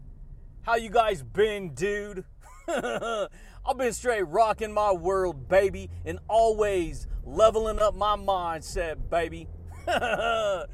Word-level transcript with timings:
How 0.61 0.75
you 0.75 0.91
guys 0.91 1.23
been, 1.23 1.73
dude? 1.73 2.25
I've 3.67 3.79
been 3.79 3.93
straight 3.93 4.21
rocking 4.27 4.71
my 4.71 4.91
world, 4.91 5.47
baby, 5.47 5.89
and 6.05 6.19
always 6.27 7.07
leveling 7.23 7.79
up 7.79 7.95
my 7.95 8.15
mindset, 8.15 9.09
baby. 9.09 9.47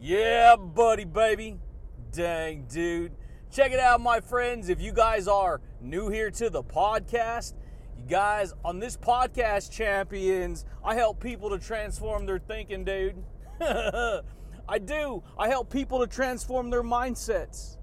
yeah, 0.00 0.56
buddy, 0.56 1.04
baby. 1.04 1.58
Dang, 2.12 2.64
dude. 2.64 3.12
Check 3.52 3.72
it 3.72 3.80
out, 3.80 4.00
my 4.00 4.20
friends. 4.20 4.70
If 4.70 4.80
you 4.80 4.92
guys 4.92 5.28
are 5.28 5.60
new 5.82 6.08
here 6.08 6.30
to 6.30 6.48
the 6.48 6.62
podcast, 6.62 7.52
you 7.98 8.04
guys, 8.04 8.54
on 8.64 8.78
this 8.78 8.96
podcast, 8.96 9.70
champions, 9.70 10.64
I 10.82 10.94
help 10.94 11.20
people 11.20 11.50
to 11.50 11.58
transform 11.58 12.24
their 12.24 12.38
thinking, 12.38 12.84
dude. 12.84 13.22
I 13.60 14.78
do. 14.82 15.22
I 15.36 15.48
help 15.48 15.68
people 15.68 15.98
to 16.00 16.06
transform 16.06 16.70
their 16.70 16.82
mindsets. 16.82 17.76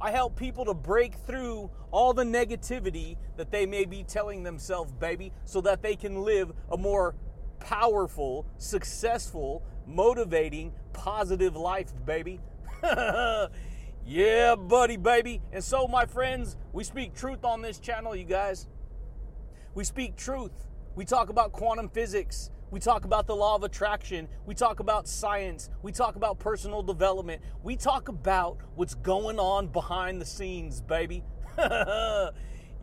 I 0.00 0.10
help 0.10 0.36
people 0.36 0.64
to 0.64 0.74
break 0.74 1.14
through 1.26 1.70
all 1.90 2.14
the 2.14 2.24
negativity 2.24 3.16
that 3.36 3.50
they 3.50 3.66
may 3.66 3.84
be 3.84 4.02
telling 4.02 4.42
themselves, 4.42 4.92
baby, 4.92 5.32
so 5.44 5.60
that 5.62 5.82
they 5.82 5.94
can 5.94 6.22
live 6.22 6.52
a 6.70 6.76
more 6.76 7.14
powerful, 7.58 8.46
successful, 8.56 9.62
motivating, 9.86 10.72
positive 10.94 11.54
life, 11.54 11.92
baby. 12.06 12.40
yeah, 14.06 14.54
buddy, 14.56 14.96
baby. 14.96 15.42
And 15.52 15.62
so, 15.62 15.86
my 15.86 16.06
friends, 16.06 16.56
we 16.72 16.82
speak 16.84 17.14
truth 17.14 17.44
on 17.44 17.60
this 17.60 17.78
channel, 17.78 18.16
you 18.16 18.24
guys. 18.24 18.68
We 19.74 19.84
speak 19.84 20.16
truth. 20.16 20.66
We 20.96 21.04
talk 21.04 21.28
about 21.28 21.52
quantum 21.52 21.90
physics. 21.90 22.50
We 22.70 22.78
talk 22.78 23.04
about 23.04 23.26
the 23.26 23.34
law 23.34 23.56
of 23.56 23.64
attraction. 23.64 24.28
We 24.46 24.54
talk 24.54 24.78
about 24.78 25.08
science. 25.08 25.70
We 25.82 25.90
talk 25.90 26.14
about 26.14 26.38
personal 26.38 26.84
development. 26.84 27.42
We 27.64 27.74
talk 27.74 28.06
about 28.06 28.58
what's 28.76 28.94
going 28.94 29.40
on 29.40 29.66
behind 29.66 30.20
the 30.20 30.24
scenes, 30.24 30.80
baby. 30.80 31.24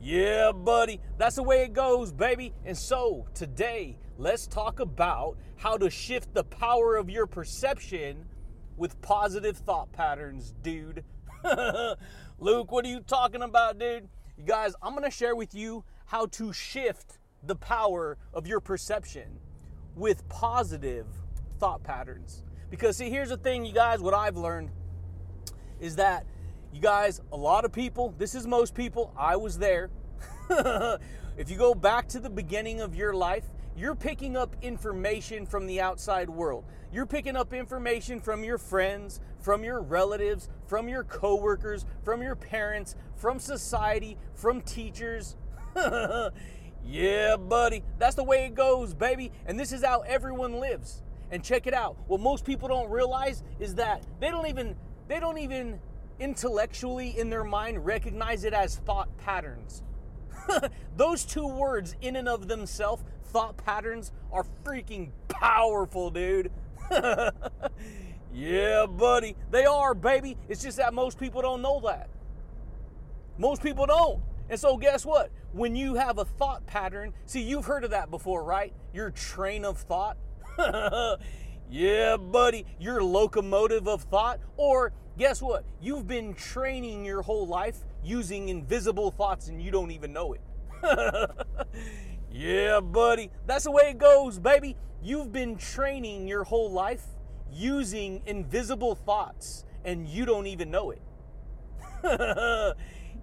yeah, 0.01 0.51
buddy. 0.53 0.99
That's 1.17 1.37
the 1.37 1.43
way 1.43 1.63
it 1.63 1.71
goes, 1.71 2.11
baby. 2.11 2.53
And 2.65 2.77
so 2.77 3.27
today, 3.33 3.97
let's 4.17 4.45
talk 4.45 4.81
about 4.81 5.37
how 5.55 5.77
to 5.77 5.89
shift 5.89 6.33
the 6.33 6.43
power 6.43 6.97
of 6.97 7.09
your 7.09 7.25
perception 7.25 8.25
with 8.75 9.01
positive 9.01 9.55
thought 9.55 9.93
patterns, 9.93 10.53
dude. 10.61 11.05
Luke, 12.39 12.73
what 12.73 12.83
are 12.83 12.89
you 12.89 12.99
talking 12.99 13.41
about, 13.41 13.79
dude? 13.79 14.09
You 14.37 14.43
guys, 14.43 14.73
I'm 14.81 14.91
going 14.91 15.05
to 15.05 15.11
share 15.11 15.35
with 15.35 15.55
you 15.55 15.85
how 16.07 16.25
to 16.25 16.51
shift 16.51 17.19
the 17.41 17.55
power 17.55 18.17
of 18.33 18.47
your 18.47 18.59
perception 18.59 19.39
with 19.97 20.27
positive 20.29 21.07
thought 21.59 21.83
patterns. 21.83 22.43
Because, 22.69 22.97
see, 22.97 23.09
here's 23.09 23.29
the 23.29 23.37
thing, 23.37 23.65
you 23.65 23.73
guys, 23.73 23.99
what 23.99 24.13
I've 24.13 24.37
learned 24.37 24.69
is 25.79 25.95
that, 25.95 26.25
you 26.71 26.81
guys, 26.81 27.21
a 27.31 27.37
lot 27.37 27.65
of 27.65 27.71
people, 27.71 28.13
this 28.17 28.35
is 28.35 28.45
most 28.45 28.75
people, 28.75 29.13
I 29.17 29.35
was 29.35 29.57
there. 29.57 29.89
if 31.37 31.49
you 31.49 31.57
go 31.57 31.73
back 31.73 32.07
to 32.09 32.19
the 32.19 32.29
beginning 32.29 32.81
of 32.81 32.95
your 32.95 33.13
life, 33.13 33.45
you're 33.75 33.95
picking 33.95 34.35
up 34.35 34.55
information 34.61 35.45
from 35.45 35.67
the 35.67 35.79
outside 35.79 36.29
world. 36.29 36.65
You're 36.91 37.05
picking 37.05 37.35
up 37.35 37.53
information 37.53 38.19
from 38.19 38.43
your 38.43 38.57
friends, 38.57 39.19
from 39.39 39.63
your 39.63 39.81
relatives, 39.81 40.49
from 40.65 40.89
your 40.89 41.03
coworkers, 41.03 41.85
from 42.03 42.21
your 42.21 42.35
parents, 42.35 42.95
from 43.15 43.39
society, 43.39 44.17
from 44.33 44.61
teachers. 44.61 45.35
Yeah, 46.87 47.35
buddy. 47.35 47.83
That's 47.99 48.15
the 48.15 48.23
way 48.23 48.45
it 48.45 48.55
goes, 48.55 48.93
baby. 48.93 49.31
And 49.45 49.59
this 49.59 49.71
is 49.71 49.83
how 49.83 50.01
everyone 50.01 50.59
lives. 50.59 51.03
And 51.31 51.43
check 51.43 51.67
it 51.67 51.73
out. 51.73 51.97
What 52.07 52.21
most 52.21 52.45
people 52.45 52.69
don't 52.69 52.89
realize 52.89 53.43
is 53.59 53.75
that 53.75 54.03
they 54.21 54.31
don't 54.31 54.47
even 54.47 54.75
they 55.09 55.19
don't 55.19 55.37
even 55.37 55.79
intellectually 56.19 57.17
in 57.17 57.29
their 57.29 57.43
mind 57.43 57.85
recognize 57.85 58.45
it 58.45 58.53
as 58.53 58.77
thought 58.77 59.09
patterns. 59.17 59.83
Those 60.97 61.25
two 61.25 61.47
words 61.47 61.95
in 62.01 62.15
and 62.15 62.29
of 62.29 62.47
themselves, 62.47 63.03
thought 63.25 63.57
patterns 63.57 64.11
are 64.31 64.45
freaking 64.63 65.11
powerful, 65.27 66.09
dude. 66.09 66.51
yeah, 68.33 68.85
buddy. 68.85 69.35
They 69.51 69.65
are, 69.65 69.93
baby. 69.93 70.37
It's 70.47 70.63
just 70.63 70.77
that 70.77 70.93
most 70.93 71.19
people 71.19 71.41
don't 71.41 71.61
know 71.61 71.81
that. 71.85 72.09
Most 73.37 73.61
people 73.61 73.85
don't. 73.85 74.21
And 74.49 74.59
so, 74.59 74.77
guess 74.77 75.05
what? 75.05 75.31
When 75.51 75.75
you 75.75 75.95
have 75.95 76.19
a 76.19 76.25
thought 76.25 76.65
pattern, 76.65 77.13
see, 77.25 77.41
you've 77.41 77.65
heard 77.65 77.83
of 77.83 77.91
that 77.91 78.09
before, 78.09 78.43
right? 78.43 78.73
Your 78.93 79.11
train 79.11 79.65
of 79.65 79.77
thought. 79.77 80.17
yeah, 81.69 82.17
buddy, 82.17 82.65
your 82.79 83.03
locomotive 83.03 83.87
of 83.87 84.03
thought. 84.03 84.39
Or, 84.55 84.93
guess 85.17 85.41
what? 85.41 85.65
You've 85.81 86.07
been 86.07 86.33
training 86.33 87.03
your 87.03 87.21
whole 87.21 87.45
life 87.45 87.77
using 88.03 88.49
invisible 88.49 89.11
thoughts 89.11 89.49
and 89.49 89.61
you 89.61 89.71
don't 89.71 89.91
even 89.91 90.13
know 90.13 90.33
it. 90.33 90.41
yeah, 92.31 92.79
buddy, 92.79 93.31
that's 93.45 93.65
the 93.65 93.71
way 93.71 93.89
it 93.89 93.97
goes, 93.97 94.39
baby. 94.39 94.77
You've 95.01 95.31
been 95.31 95.57
training 95.57 96.27
your 96.27 96.43
whole 96.43 96.71
life 96.71 97.03
using 97.51 98.21
invisible 98.25 98.95
thoughts 98.95 99.65
and 99.83 100.07
you 100.07 100.25
don't 100.25 100.47
even 100.47 100.71
know 100.71 100.91
it. 100.91 101.01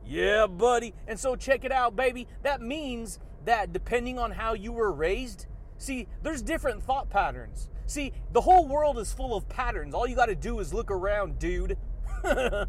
Yeah, 0.06 0.46
buddy. 0.46 0.94
And 1.06 1.18
so 1.18 1.36
check 1.36 1.64
it 1.64 1.72
out, 1.72 1.96
baby. 1.96 2.26
That 2.42 2.60
means 2.60 3.18
that 3.44 3.72
depending 3.72 4.18
on 4.18 4.32
how 4.32 4.54
you 4.54 4.72
were 4.72 4.92
raised, 4.92 5.46
see, 5.78 6.06
there's 6.22 6.42
different 6.42 6.82
thought 6.82 7.10
patterns. 7.10 7.68
See, 7.86 8.12
the 8.32 8.40
whole 8.40 8.66
world 8.66 8.98
is 8.98 9.12
full 9.12 9.36
of 9.36 9.48
patterns. 9.48 9.94
All 9.94 10.06
you 10.06 10.16
got 10.16 10.26
to 10.26 10.34
do 10.34 10.58
is 10.60 10.72
look 10.72 10.90
around, 10.90 11.38
dude. 11.38 11.76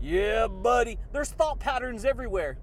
yeah, 0.00 0.46
buddy. 0.46 0.98
There's 1.12 1.30
thought 1.30 1.58
patterns 1.58 2.04
everywhere. 2.04 2.58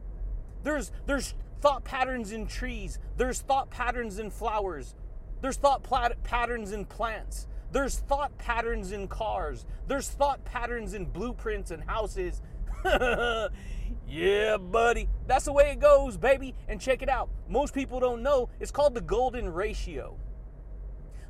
There's 0.63 0.91
there's 1.05 1.33
thought 1.61 1.83
patterns 1.83 2.31
in 2.31 2.45
trees. 2.45 2.99
There's 3.17 3.41
thought 3.41 3.71
patterns 3.71 4.19
in 4.19 4.29
flowers. 4.29 4.95
There's 5.41 5.57
thought 5.57 5.83
plat- 5.83 6.23
patterns 6.23 6.71
in 6.71 6.85
plants. 6.85 7.47
There's 7.71 7.99
thought 7.99 8.37
patterns 8.37 8.91
in 8.91 9.07
cars. 9.07 9.65
There's 9.87 10.09
thought 10.09 10.45
patterns 10.45 10.93
in 10.93 11.05
blueprints 11.05 11.71
and 11.71 11.83
houses 11.83 12.41
yeah, 14.07 14.57
buddy. 14.57 15.09
That's 15.27 15.45
the 15.45 15.53
way 15.53 15.71
it 15.71 15.79
goes, 15.79 16.17
baby. 16.17 16.53
And 16.67 16.79
check 16.79 17.01
it 17.01 17.09
out. 17.09 17.29
Most 17.49 17.73
people 17.73 17.99
don't 17.99 18.21
know 18.21 18.49
it's 18.59 18.71
called 18.71 18.93
the 18.93 19.01
golden 19.01 19.51
ratio. 19.51 20.17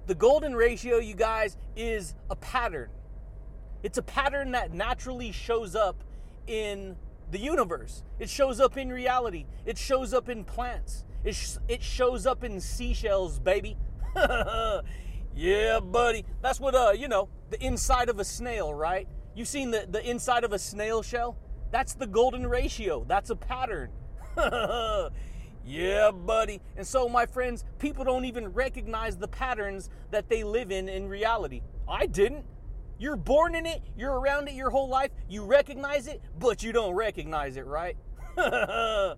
The 0.07 0.15
golden 0.15 0.55
ratio, 0.55 0.97
you 0.97 1.15
guys, 1.15 1.57
is 1.75 2.13
a 2.29 2.35
pattern. 2.35 2.89
It's 3.83 3.97
a 3.97 4.03
pattern 4.03 4.51
that 4.51 4.73
naturally 4.73 5.31
shows 5.31 5.75
up 5.75 6.03
in 6.47 6.95
the 7.31 7.39
universe. 7.39 8.03
It 8.19 8.29
shows 8.29 8.59
up 8.59 8.77
in 8.77 8.89
reality. 8.89 9.45
It 9.65 9.77
shows 9.77 10.13
up 10.13 10.29
in 10.29 10.43
plants. 10.43 11.03
It, 11.23 11.33
sh- 11.35 11.57
it 11.67 11.81
shows 11.81 12.25
up 12.27 12.43
in 12.43 12.59
seashells, 12.59 13.39
baby. 13.39 13.77
yeah, 15.35 15.79
buddy. 15.79 16.25
That's 16.41 16.59
what, 16.59 16.75
uh, 16.75 16.91
you 16.95 17.07
know, 17.07 17.29
the 17.49 17.63
inside 17.63 18.09
of 18.09 18.19
a 18.19 18.23
snail, 18.23 18.73
right? 18.73 19.07
You've 19.33 19.47
seen 19.47 19.71
the, 19.71 19.87
the 19.89 20.07
inside 20.07 20.43
of 20.43 20.53
a 20.53 20.59
snail 20.59 21.01
shell? 21.01 21.37
That's 21.71 21.93
the 21.93 22.07
golden 22.07 22.47
ratio. 22.47 23.05
That's 23.07 23.29
a 23.29 23.35
pattern. 23.35 23.89
yeah, 25.65 26.11
buddy. 26.11 26.61
And 26.77 26.85
so, 26.85 27.09
my 27.09 27.25
friends, 27.25 27.63
people 27.79 28.03
don't 28.03 28.25
even 28.25 28.49
recognize 28.49 29.17
the 29.17 29.27
patterns 29.27 29.89
that 30.11 30.29
they 30.29 30.43
live 30.43 30.71
in 30.71 30.89
in 30.89 31.07
reality. 31.07 31.61
I 31.87 32.05
didn't. 32.05 32.45
You're 32.97 33.17
born 33.17 33.55
in 33.55 33.65
it, 33.65 33.81
you're 33.97 34.17
around 34.17 34.47
it 34.47 34.53
your 34.53 34.69
whole 34.69 34.87
life, 34.87 35.11
you 35.27 35.43
recognize 35.43 36.07
it, 36.07 36.21
but 36.39 36.63
you 36.63 36.71
don't 36.71 36.93
recognize 36.93 37.57
it, 37.57 37.65
right? 37.65 37.97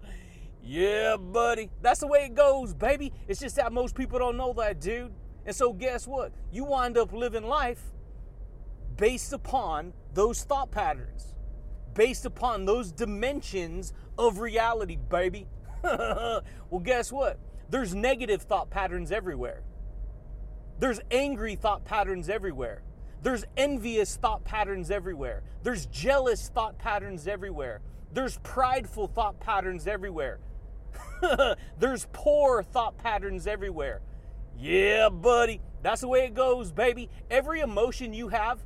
yeah, 0.64 1.16
buddy. 1.16 1.70
That's 1.84 2.00
the 2.00 2.08
way 2.08 2.26
it 2.26 2.34
goes, 2.34 2.74
baby. 2.74 3.14
It's 3.28 3.40
just 3.40 3.56
that 3.58 3.72
most 3.72 3.94
people 3.94 4.18
don't 4.18 4.36
know 4.36 4.52
that, 4.54 4.82
dude. 4.82 5.14
And 5.46 5.56
so, 5.56 5.74
guess 5.74 6.08
what? 6.08 6.32
You 6.52 6.66
wind 6.66 6.98
up 6.98 7.14
living 7.14 7.44
life 7.44 7.82
based 8.98 9.32
upon 9.32 9.94
those 10.14 10.44
thought 10.44 10.72
patterns 10.72 11.36
based 11.98 12.26
upon 12.26 12.64
those 12.64 12.92
dimensions 12.92 13.92
of 14.20 14.40
reality, 14.40 14.96
baby. 15.10 15.48
well, 15.84 16.44
guess 16.84 17.12
what? 17.12 17.40
There's 17.70 17.96
negative 17.96 18.44
thought 18.44 18.70
patterns 18.70 19.12
everywhere. 19.12 19.64
There's 20.80 21.00
angry 21.10 21.56
thought 21.56 21.86
patterns 21.86 22.30
everywhere. 22.30 22.84
There's 23.24 23.44
envious 23.58 24.16
thought 24.16 24.44
patterns 24.46 24.92
everywhere. 24.92 25.42
There's 25.64 25.88
jealous 25.88 26.50
thought 26.50 26.78
patterns 26.78 27.28
everywhere. 27.28 27.82
There's 28.14 28.38
prideful 28.44 29.08
thought 29.08 29.40
patterns 29.40 29.88
everywhere. 29.88 30.40
There's 31.80 32.08
poor 32.14 32.62
thought 32.62 33.00
patterns 33.00 33.48
everywhere. 33.48 34.02
Yeah, 34.56 35.10
buddy, 35.10 35.62
That's 35.82 36.02
the 36.02 36.08
way 36.08 36.26
it 36.26 36.36
goes, 36.36 36.72
baby. 36.72 37.10
Every 37.30 37.60
emotion 37.62 38.14
you 38.14 38.28
have 38.30 38.64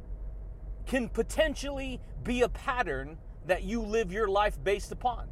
can 0.86 1.10
potentially 1.10 2.00
be 2.24 2.42
a 2.42 2.50
pattern 2.50 3.18
that 3.46 3.64
you 3.64 3.82
live 3.82 4.12
your 4.12 4.28
life 4.28 4.62
based 4.64 4.92
upon. 4.92 5.28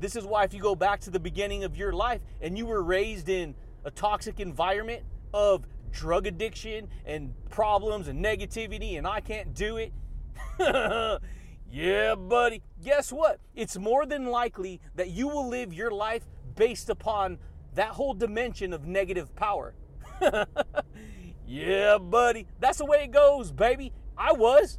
This 0.00 0.14
is 0.14 0.24
why, 0.24 0.44
if 0.44 0.54
you 0.54 0.60
go 0.60 0.74
back 0.74 1.00
to 1.00 1.10
the 1.10 1.18
beginning 1.18 1.64
of 1.64 1.76
your 1.76 1.92
life 1.92 2.20
and 2.40 2.56
you 2.56 2.66
were 2.66 2.82
raised 2.82 3.28
in 3.28 3.54
a 3.84 3.90
toxic 3.90 4.38
environment 4.38 5.02
of 5.34 5.66
drug 5.90 6.26
addiction 6.26 6.88
and 7.04 7.34
problems 7.50 8.08
and 8.08 8.24
negativity, 8.24 8.98
and 8.98 9.06
I 9.06 9.20
can't 9.20 9.54
do 9.54 9.76
it. 9.78 9.92
yeah, 11.70 12.14
buddy. 12.14 12.62
Guess 12.82 13.12
what? 13.12 13.40
It's 13.54 13.76
more 13.76 14.06
than 14.06 14.26
likely 14.26 14.80
that 14.94 15.10
you 15.10 15.28
will 15.28 15.48
live 15.48 15.72
your 15.72 15.90
life 15.90 16.24
based 16.54 16.90
upon 16.90 17.38
that 17.74 17.90
whole 17.90 18.14
dimension 18.14 18.72
of 18.72 18.86
negative 18.86 19.34
power. 19.34 19.74
yeah, 21.46 21.98
buddy. 21.98 22.46
That's 22.60 22.78
the 22.78 22.84
way 22.84 23.04
it 23.04 23.10
goes, 23.10 23.52
baby. 23.52 23.92
I 24.18 24.32
was. 24.32 24.78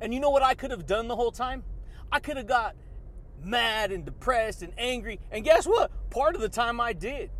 And 0.00 0.14
you 0.14 0.20
know 0.20 0.30
what 0.30 0.42
I 0.42 0.54
could 0.54 0.70
have 0.70 0.86
done 0.86 1.08
the 1.08 1.16
whole 1.16 1.32
time? 1.32 1.64
I 2.12 2.20
could 2.20 2.36
have 2.36 2.46
got 2.46 2.76
mad 3.42 3.92
and 3.92 4.04
depressed 4.04 4.62
and 4.62 4.72
angry. 4.78 5.20
And 5.30 5.44
guess 5.44 5.66
what? 5.66 5.90
Part 6.10 6.34
of 6.34 6.40
the 6.40 6.48
time 6.48 6.80
I 6.80 6.92
did. 6.92 7.30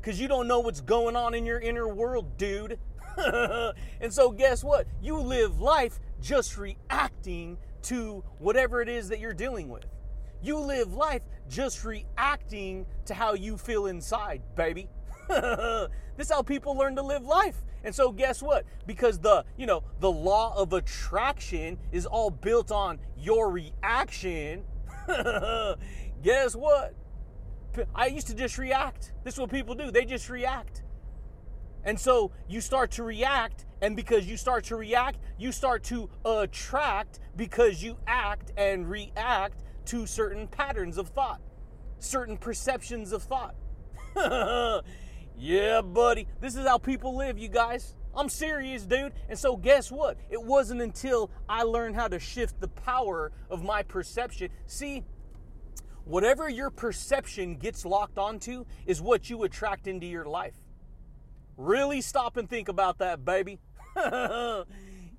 Because 0.00 0.20
you 0.20 0.28
don't 0.28 0.48
know 0.48 0.60
what's 0.60 0.80
going 0.80 1.16
on 1.16 1.34
in 1.34 1.44
your 1.44 1.60
inner 1.60 1.86
world, 1.86 2.38
dude. 2.38 2.78
and 3.16 4.12
so, 4.12 4.30
guess 4.30 4.64
what? 4.64 4.86
You 5.02 5.18
live 5.18 5.60
life 5.60 6.00
just 6.22 6.56
reacting 6.56 7.58
to 7.82 8.24
whatever 8.38 8.80
it 8.80 8.88
is 8.88 9.08
that 9.08 9.20
you're 9.20 9.34
dealing 9.34 9.68
with. 9.68 9.84
You 10.42 10.58
live 10.58 10.94
life 10.94 11.22
just 11.48 11.84
reacting 11.84 12.86
to 13.06 13.14
how 13.14 13.34
you 13.34 13.58
feel 13.58 13.86
inside, 13.86 14.40
baby. 14.56 14.88
this 16.16 16.26
is 16.26 16.32
how 16.32 16.42
people 16.42 16.76
learn 16.76 16.96
to 16.96 17.02
live 17.02 17.24
life. 17.24 17.62
And 17.84 17.94
so 17.94 18.10
guess 18.10 18.42
what? 18.42 18.64
Because 18.86 19.20
the, 19.20 19.44
you 19.56 19.66
know, 19.66 19.84
the 20.00 20.10
law 20.10 20.54
of 20.56 20.72
attraction 20.72 21.78
is 21.92 22.04
all 22.04 22.30
built 22.30 22.72
on 22.72 22.98
your 23.16 23.50
reaction. 23.50 24.64
guess 26.22 26.56
what? 26.56 26.94
I 27.94 28.06
used 28.06 28.26
to 28.26 28.34
just 28.34 28.58
react. 28.58 29.12
This 29.22 29.34
is 29.34 29.40
what 29.40 29.50
people 29.50 29.76
do. 29.76 29.92
They 29.92 30.04
just 30.04 30.28
react. 30.28 30.82
And 31.84 31.98
so 31.98 32.32
you 32.48 32.60
start 32.60 32.90
to 32.92 33.04
react, 33.04 33.64
and 33.80 33.96
because 33.96 34.26
you 34.26 34.36
start 34.36 34.64
to 34.64 34.76
react, 34.76 35.18
you 35.38 35.52
start 35.52 35.84
to 35.84 36.10
attract 36.24 37.20
because 37.36 37.82
you 37.82 37.96
act 38.06 38.52
and 38.56 38.90
react 38.90 39.62
to 39.86 40.06
certain 40.06 40.46
patterns 40.48 40.98
of 40.98 41.08
thought, 41.08 41.40
certain 41.98 42.36
perceptions 42.36 43.12
of 43.12 43.22
thought. 43.22 43.54
yeah, 45.40 45.80
buddy. 45.80 46.26
This 46.40 46.54
is 46.54 46.66
how 46.66 46.76
people 46.76 47.16
live, 47.16 47.38
you 47.38 47.48
guys. 47.48 47.94
I'm 48.14 48.28
serious, 48.28 48.82
dude. 48.82 49.12
And 49.28 49.38
so, 49.38 49.56
guess 49.56 49.90
what? 49.90 50.18
It 50.28 50.42
wasn't 50.42 50.82
until 50.82 51.30
I 51.48 51.62
learned 51.62 51.96
how 51.96 52.08
to 52.08 52.18
shift 52.18 52.60
the 52.60 52.68
power 52.68 53.32
of 53.48 53.62
my 53.62 53.82
perception. 53.82 54.50
See, 54.66 55.04
whatever 56.04 56.48
your 56.48 56.70
perception 56.70 57.56
gets 57.56 57.86
locked 57.86 58.18
onto 58.18 58.66
is 58.84 59.00
what 59.00 59.30
you 59.30 59.42
attract 59.44 59.86
into 59.86 60.06
your 60.06 60.26
life. 60.26 60.56
Really 61.56 62.02
stop 62.02 62.36
and 62.36 62.48
think 62.48 62.68
about 62.68 62.98
that, 62.98 63.24
baby. 63.24 63.60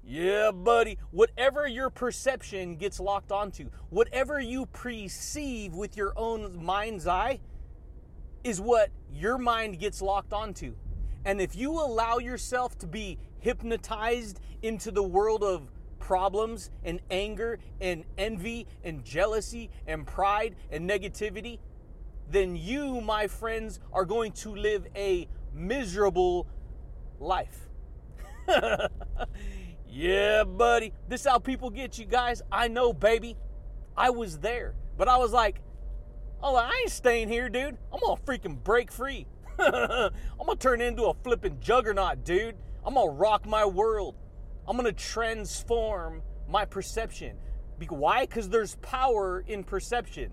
yeah, 0.03 0.51
buddy. 0.51 0.99
Whatever 1.09 1.67
your 1.67 1.89
perception 1.89 2.75
gets 2.75 2.99
locked 2.99 3.31
onto, 3.31 3.69
whatever 3.89 4.39
you 4.39 4.67
perceive 4.67 5.73
with 5.73 5.97
your 5.97 6.13
own 6.15 6.63
mind's 6.63 7.07
eye, 7.07 7.39
is 8.43 8.59
what 8.59 8.89
your 9.11 9.37
mind 9.37 9.79
gets 9.79 10.01
locked 10.01 10.33
onto. 10.33 10.75
And 11.25 11.39
if 11.39 11.55
you 11.55 11.71
allow 11.71 12.17
yourself 12.17 12.77
to 12.79 12.87
be 12.87 13.19
hypnotized 13.39 14.39
into 14.61 14.91
the 14.91 15.03
world 15.03 15.43
of 15.43 15.69
problems 15.99 16.71
and 16.83 16.99
anger 17.11 17.59
and 17.79 18.03
envy 18.17 18.67
and 18.83 19.03
jealousy 19.03 19.69
and 19.85 20.05
pride 20.05 20.55
and 20.71 20.89
negativity, 20.89 21.59
then 22.29 22.55
you, 22.55 23.01
my 23.01 23.27
friends, 23.27 23.79
are 23.93 24.05
going 24.05 24.31
to 24.31 24.55
live 24.55 24.87
a 24.95 25.27
miserable 25.53 26.47
life. 27.19 27.67
yeah, 29.87 30.43
buddy. 30.43 30.93
This 31.07 31.21
is 31.21 31.27
how 31.27 31.39
people 31.39 31.69
get 31.69 31.99
you 31.99 32.05
guys. 32.05 32.41
I 32.51 32.67
know, 32.67 32.93
baby. 32.93 33.37
I 33.95 34.09
was 34.09 34.39
there. 34.39 34.75
But 34.97 35.07
I 35.07 35.17
was 35.17 35.31
like, 35.31 35.61
oh, 36.43 36.55
I 36.55 36.71
ain't 36.81 36.91
staying 36.91 37.29
here, 37.29 37.49
dude. 37.49 37.77
I'm 37.93 37.99
gonna 37.99 38.19
freaking 38.21 38.61
break 38.63 38.91
free. 38.91 39.25
I'm 39.59 40.11
gonna 40.39 40.55
turn 40.57 40.81
into 40.81 41.05
a 41.05 41.13
flipping 41.13 41.59
juggernaut, 41.59 42.23
dude. 42.23 42.55
I'm 42.85 42.95
gonna 42.95 43.11
rock 43.11 43.45
my 43.45 43.65
world. 43.65 44.15
I'm 44.67 44.77
to 44.83 44.93
transform 44.93 46.21
my 46.47 46.65
perception. 46.65 47.37
Why? 47.89 48.25
Because 48.25 48.47
there's 48.49 48.75
power 48.77 49.43
in 49.47 49.63
perception. 49.63 50.31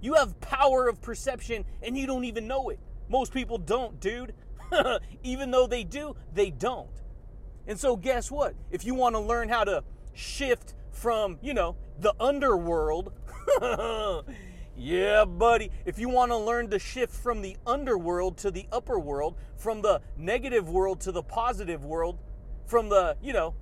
You 0.00 0.14
have 0.14 0.38
power 0.40 0.88
of 0.88 1.02
perception 1.02 1.64
and 1.82 1.96
you 1.96 2.06
don't 2.06 2.24
even 2.24 2.46
know 2.46 2.70
it. 2.70 2.80
Most 3.08 3.32
people 3.32 3.58
don't, 3.58 4.00
dude. 4.00 4.32
even 5.22 5.50
though 5.50 5.66
they 5.66 5.84
do, 5.84 6.16
they 6.32 6.50
don't. 6.50 6.90
And 7.66 7.78
so, 7.78 7.96
guess 7.96 8.30
what? 8.30 8.54
If 8.70 8.84
you 8.84 8.94
want 8.94 9.14
to 9.14 9.20
learn 9.20 9.48
how 9.48 9.64
to 9.64 9.84
shift 10.14 10.74
from, 10.90 11.38
you 11.42 11.54
know, 11.54 11.76
the 11.98 12.14
underworld, 12.20 13.12
yeah, 14.76 15.24
buddy. 15.24 15.70
If 15.84 15.98
you 15.98 16.08
want 16.08 16.30
to 16.32 16.36
learn 16.36 16.68
to 16.70 16.78
shift 16.78 17.14
from 17.14 17.42
the 17.42 17.56
underworld 17.66 18.36
to 18.38 18.50
the 18.50 18.66
upper 18.70 18.98
world, 18.98 19.36
from 19.56 19.82
the 19.82 20.02
negative 20.16 20.68
world 20.68 21.00
to 21.02 21.12
the 21.12 21.22
positive 21.22 21.84
world, 21.84 22.18
from 22.66 22.88
the, 22.88 23.16
you 23.22 23.32
know, 23.32 23.54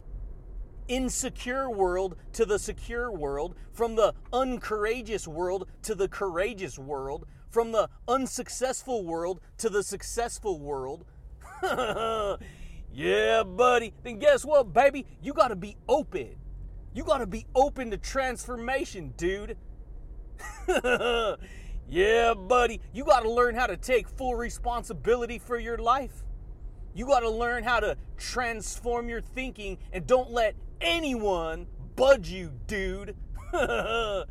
insecure 0.88 1.70
world 1.70 2.16
to 2.32 2.44
the 2.44 2.58
secure 2.58 3.12
world, 3.12 3.55
from 3.72 3.94
the 3.94 4.14
uncourageous 4.32 5.28
world 5.28 5.69
to 5.82 5.94
the 5.94 6.08
courageous 6.08 6.78
world, 6.78 7.26
from 7.50 7.72
the 7.72 7.88
unsuccessful 8.08 9.05
world 9.05 9.40
to 9.58 9.69
the 9.69 9.82
successful 9.82 10.58
world. 10.58 11.05
yeah, 12.93 13.43
buddy. 13.44 13.94
Then 14.02 14.19
guess 14.19 14.44
what, 14.44 14.72
baby? 14.72 15.06
You 15.22 15.32
got 15.32 15.49
to 15.49 15.56
be 15.56 15.76
open. 15.88 16.37
You 16.93 17.05
got 17.05 17.19
to 17.19 17.26
be 17.26 17.46
open 17.55 17.90
to 17.93 17.96
transformation, 17.96 19.14
dude. 19.17 19.56
yeah, 21.88 22.34
buddy. 22.34 22.81
You 22.92 23.04
got 23.04 23.20
to 23.20 23.31
learn 23.31 23.54
how 23.54 23.66
to 23.66 23.76
take 23.76 24.08
full 24.08 24.34
responsibility 24.34 25.38
for 25.38 25.58
your 25.58 25.78
life. 25.78 26.22
You 26.94 27.06
got 27.06 27.20
to 27.20 27.31
learn 27.31 27.64
how 27.64 27.81
to 27.81 27.96
transform 28.16 29.08
your 29.08 29.20
thinking 29.20 29.79
and 29.93 30.06
don't 30.06 30.31
let 30.31 30.55
anyone 30.81 31.67
budge 31.96 32.31
you, 32.31 32.53
dude. 32.67 33.17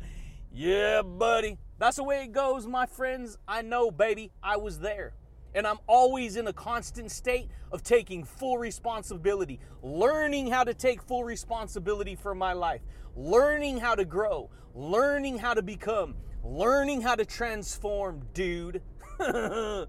yeah, 0.52 1.02
buddy. 1.02 1.58
That's 1.78 1.96
the 1.96 2.04
way 2.04 2.22
it 2.22 2.32
goes, 2.32 2.66
my 2.66 2.86
friends. 2.86 3.36
I 3.46 3.62
know, 3.62 3.90
baby. 3.90 4.30
I 4.42 4.56
was 4.56 4.78
there. 4.78 5.14
And 5.54 5.66
I'm 5.66 5.78
always 5.86 6.36
in 6.36 6.46
a 6.48 6.52
constant 6.52 7.10
state 7.10 7.48
of 7.70 7.82
taking 7.82 8.24
full 8.24 8.58
responsibility, 8.58 9.60
learning 9.82 10.48
how 10.48 10.64
to 10.64 10.74
take 10.74 11.02
full 11.02 11.24
responsibility 11.24 12.16
for 12.16 12.34
my 12.34 12.52
life, 12.52 12.80
learning 13.16 13.78
how 13.78 13.94
to 13.94 14.04
grow, 14.04 14.50
learning 14.74 15.38
how 15.38 15.54
to 15.54 15.62
become, 15.62 16.16
learning 16.42 17.02
how 17.02 17.14
to 17.14 17.24
transform, 17.24 18.22
dude. 18.34 18.82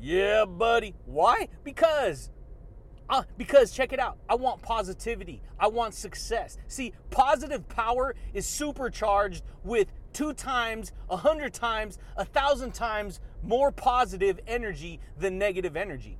yeah, 0.00 0.44
buddy. 0.44 0.94
Why? 1.06 1.48
Because 1.64 2.30
uh, 3.10 3.24
because 3.36 3.72
check 3.72 3.92
it 3.92 3.98
out. 3.98 4.18
I 4.28 4.36
want 4.36 4.62
positivity. 4.62 5.42
I 5.58 5.66
want 5.66 5.94
success. 5.94 6.56
See, 6.68 6.92
positive 7.10 7.68
power 7.68 8.14
is 8.32 8.46
supercharged 8.46 9.42
with 9.64 9.88
two 10.12 10.32
times, 10.32 10.92
a 11.08 11.16
hundred 11.16 11.52
times, 11.52 11.98
a 12.16 12.24
thousand 12.24 12.72
times 12.72 13.20
more 13.42 13.72
positive 13.72 14.40
energy 14.46 15.00
than 15.18 15.38
negative 15.38 15.76
energy. 15.76 16.18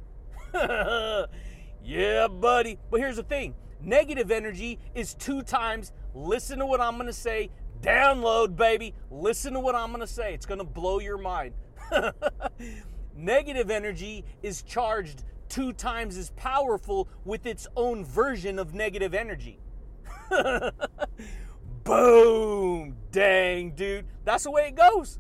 yeah, 0.55 2.29
buddy. 2.29 2.79
But 2.91 3.01
here's 3.01 3.17
the 3.17 3.23
thing 3.23 3.55
negative 3.83 4.31
energy 4.31 4.79
is 4.95 5.15
two 5.15 5.43
times, 5.43 5.93
listen 6.15 6.59
to 6.59 6.67
what 6.67 6.81
I'm 6.81 6.95
going 6.95 7.07
to 7.07 7.13
say, 7.13 7.51
download, 7.81 8.57
baby. 8.57 8.95
Listen 9.11 9.55
to 9.55 9.61
what 9.61 9.75
I'm 9.75 9.89
going 9.89 10.01
to 10.01 10.07
say. 10.07 10.35
It's 10.35 10.47
going 10.47 10.59
to 10.59 10.65
blow 10.65 10.99
your 10.99 11.19
mind. 11.19 11.55
negative 13.17 13.71
energy 13.71 14.25
is 14.43 14.63
charged 14.63 15.25
two 15.49 15.73
times 15.73 16.17
as 16.17 16.31
powerful 16.37 17.09
with 17.25 17.47
its 17.47 17.67
own 17.77 18.05
version 18.05 18.59
of 18.59 18.75
negative 18.75 19.15
energy. 19.15 19.59
Boom! 21.85 22.97
Dang, 23.11 23.73
dude. 23.73 24.07
That's 24.25 24.45
the 24.45 24.51
way 24.51 24.69
it 24.69 24.77
goes. 24.77 25.19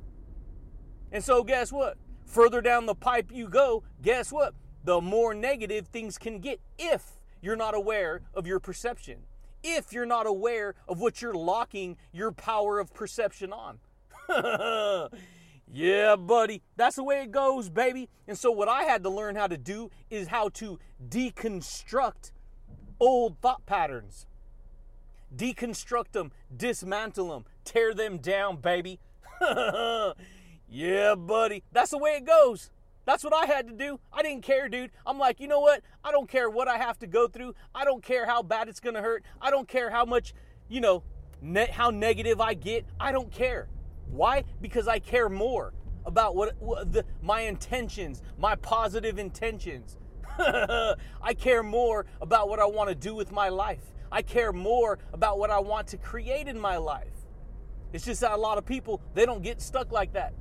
And 1.12 1.22
so, 1.22 1.42
guess 1.42 1.72
what? 1.72 1.96
Further 2.26 2.60
down 2.60 2.86
the 2.86 2.94
pipe 2.94 3.30
you 3.32 3.48
go, 3.48 3.82
guess 4.02 4.30
what? 4.32 4.54
The 4.84 5.00
more 5.00 5.34
negative 5.34 5.88
things 5.88 6.18
can 6.18 6.38
get 6.38 6.60
if 6.78 7.18
you're 7.40 7.56
not 7.56 7.74
aware 7.74 8.22
of 8.34 8.46
your 8.46 8.60
perception, 8.60 9.20
if 9.62 9.92
you're 9.92 10.06
not 10.06 10.26
aware 10.26 10.74
of 10.88 11.00
what 11.00 11.20
you're 11.20 11.34
locking 11.34 11.96
your 12.12 12.32
power 12.32 12.78
of 12.78 12.94
perception 12.94 13.52
on. 13.52 13.78
Yeah, 15.72 16.16
buddy. 16.16 16.62
That's 16.76 16.96
the 16.96 17.04
way 17.04 17.22
it 17.22 17.30
goes, 17.30 17.68
baby. 17.68 18.08
And 18.26 18.36
so, 18.36 18.50
what 18.50 18.68
I 18.68 18.82
had 18.82 19.04
to 19.04 19.10
learn 19.10 19.36
how 19.36 19.46
to 19.46 19.56
do 19.56 19.90
is 20.10 20.28
how 20.28 20.48
to 20.50 20.78
deconstruct 21.08 22.32
old 22.98 23.38
thought 23.40 23.64
patterns. 23.66 24.26
Deconstruct 25.34 26.10
them, 26.12 26.32
dismantle 26.54 27.28
them, 27.28 27.44
tear 27.64 27.94
them 27.94 28.18
down, 28.18 28.56
baby. 28.56 28.98
yeah, 30.70 31.14
buddy. 31.16 31.64
That's 31.72 31.90
the 31.90 31.98
way 31.98 32.12
it 32.12 32.24
goes. 32.24 32.70
That's 33.04 33.24
what 33.24 33.34
I 33.34 33.46
had 33.46 33.66
to 33.66 33.74
do. 33.74 33.98
I 34.12 34.22
didn't 34.22 34.42
care, 34.42 34.68
dude. 34.68 34.92
I'm 35.04 35.18
like, 35.18 35.40
you 35.40 35.48
know 35.48 35.58
what? 35.58 35.82
I 36.04 36.12
don't 36.12 36.28
care 36.28 36.48
what 36.48 36.68
I 36.68 36.76
have 36.76 36.98
to 37.00 37.08
go 37.08 37.26
through. 37.26 37.54
I 37.74 37.84
don't 37.84 38.04
care 38.04 38.24
how 38.24 38.42
bad 38.42 38.68
it's 38.68 38.78
going 38.78 38.94
to 38.94 39.02
hurt. 39.02 39.24
I 39.40 39.50
don't 39.50 39.66
care 39.66 39.90
how 39.90 40.04
much, 40.04 40.32
you 40.68 40.80
know, 40.80 41.02
how 41.72 41.90
negative 41.90 42.40
I 42.40 42.54
get. 42.54 42.86
I 43.00 43.10
don't 43.10 43.32
care. 43.32 43.68
Why? 44.10 44.44
Because 44.60 44.86
I 44.86 45.00
care 45.00 45.28
more 45.28 45.72
about 46.06 46.36
what, 46.36 46.54
what 46.60 46.92
the, 46.92 47.04
my 47.20 47.42
intentions, 47.42 48.22
my 48.38 48.54
positive 48.54 49.18
intentions. 49.18 49.96
I 50.38 51.34
care 51.36 51.64
more 51.64 52.06
about 52.20 52.48
what 52.48 52.60
I 52.60 52.66
want 52.66 52.90
to 52.90 52.94
do 52.94 53.14
with 53.14 53.32
my 53.32 53.48
life. 53.48 53.82
I 54.12 54.22
care 54.22 54.52
more 54.52 54.98
about 55.12 55.38
what 55.38 55.50
I 55.50 55.58
want 55.58 55.88
to 55.88 55.96
create 55.96 56.48
in 56.48 56.58
my 56.58 56.76
life. 56.76 57.08
It's 57.92 58.04
just 58.04 58.20
that 58.20 58.32
a 58.32 58.36
lot 58.36 58.56
of 58.56 58.64
people, 58.64 59.00
they 59.14 59.26
don't 59.26 59.42
get 59.42 59.60
stuck 59.60 59.90
like 59.90 60.12
that. 60.12 60.32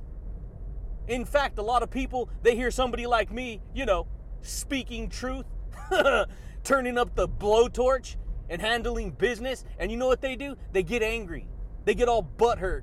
In 1.10 1.24
fact, 1.24 1.58
a 1.58 1.62
lot 1.62 1.82
of 1.82 1.90
people, 1.90 2.30
they 2.42 2.54
hear 2.54 2.70
somebody 2.70 3.04
like 3.04 3.32
me, 3.32 3.60
you 3.74 3.84
know, 3.84 4.06
speaking 4.42 5.08
truth, 5.08 5.44
turning 6.62 6.96
up 6.96 7.16
the 7.16 7.28
blowtorch 7.28 8.14
and 8.48 8.62
handling 8.62 9.10
business, 9.10 9.64
and 9.80 9.90
you 9.90 9.96
know 9.96 10.06
what 10.06 10.20
they 10.20 10.36
do? 10.36 10.54
They 10.70 10.84
get 10.84 11.02
angry. 11.02 11.48
They 11.84 11.96
get 11.96 12.08
all 12.08 12.22
butthurt. 12.22 12.82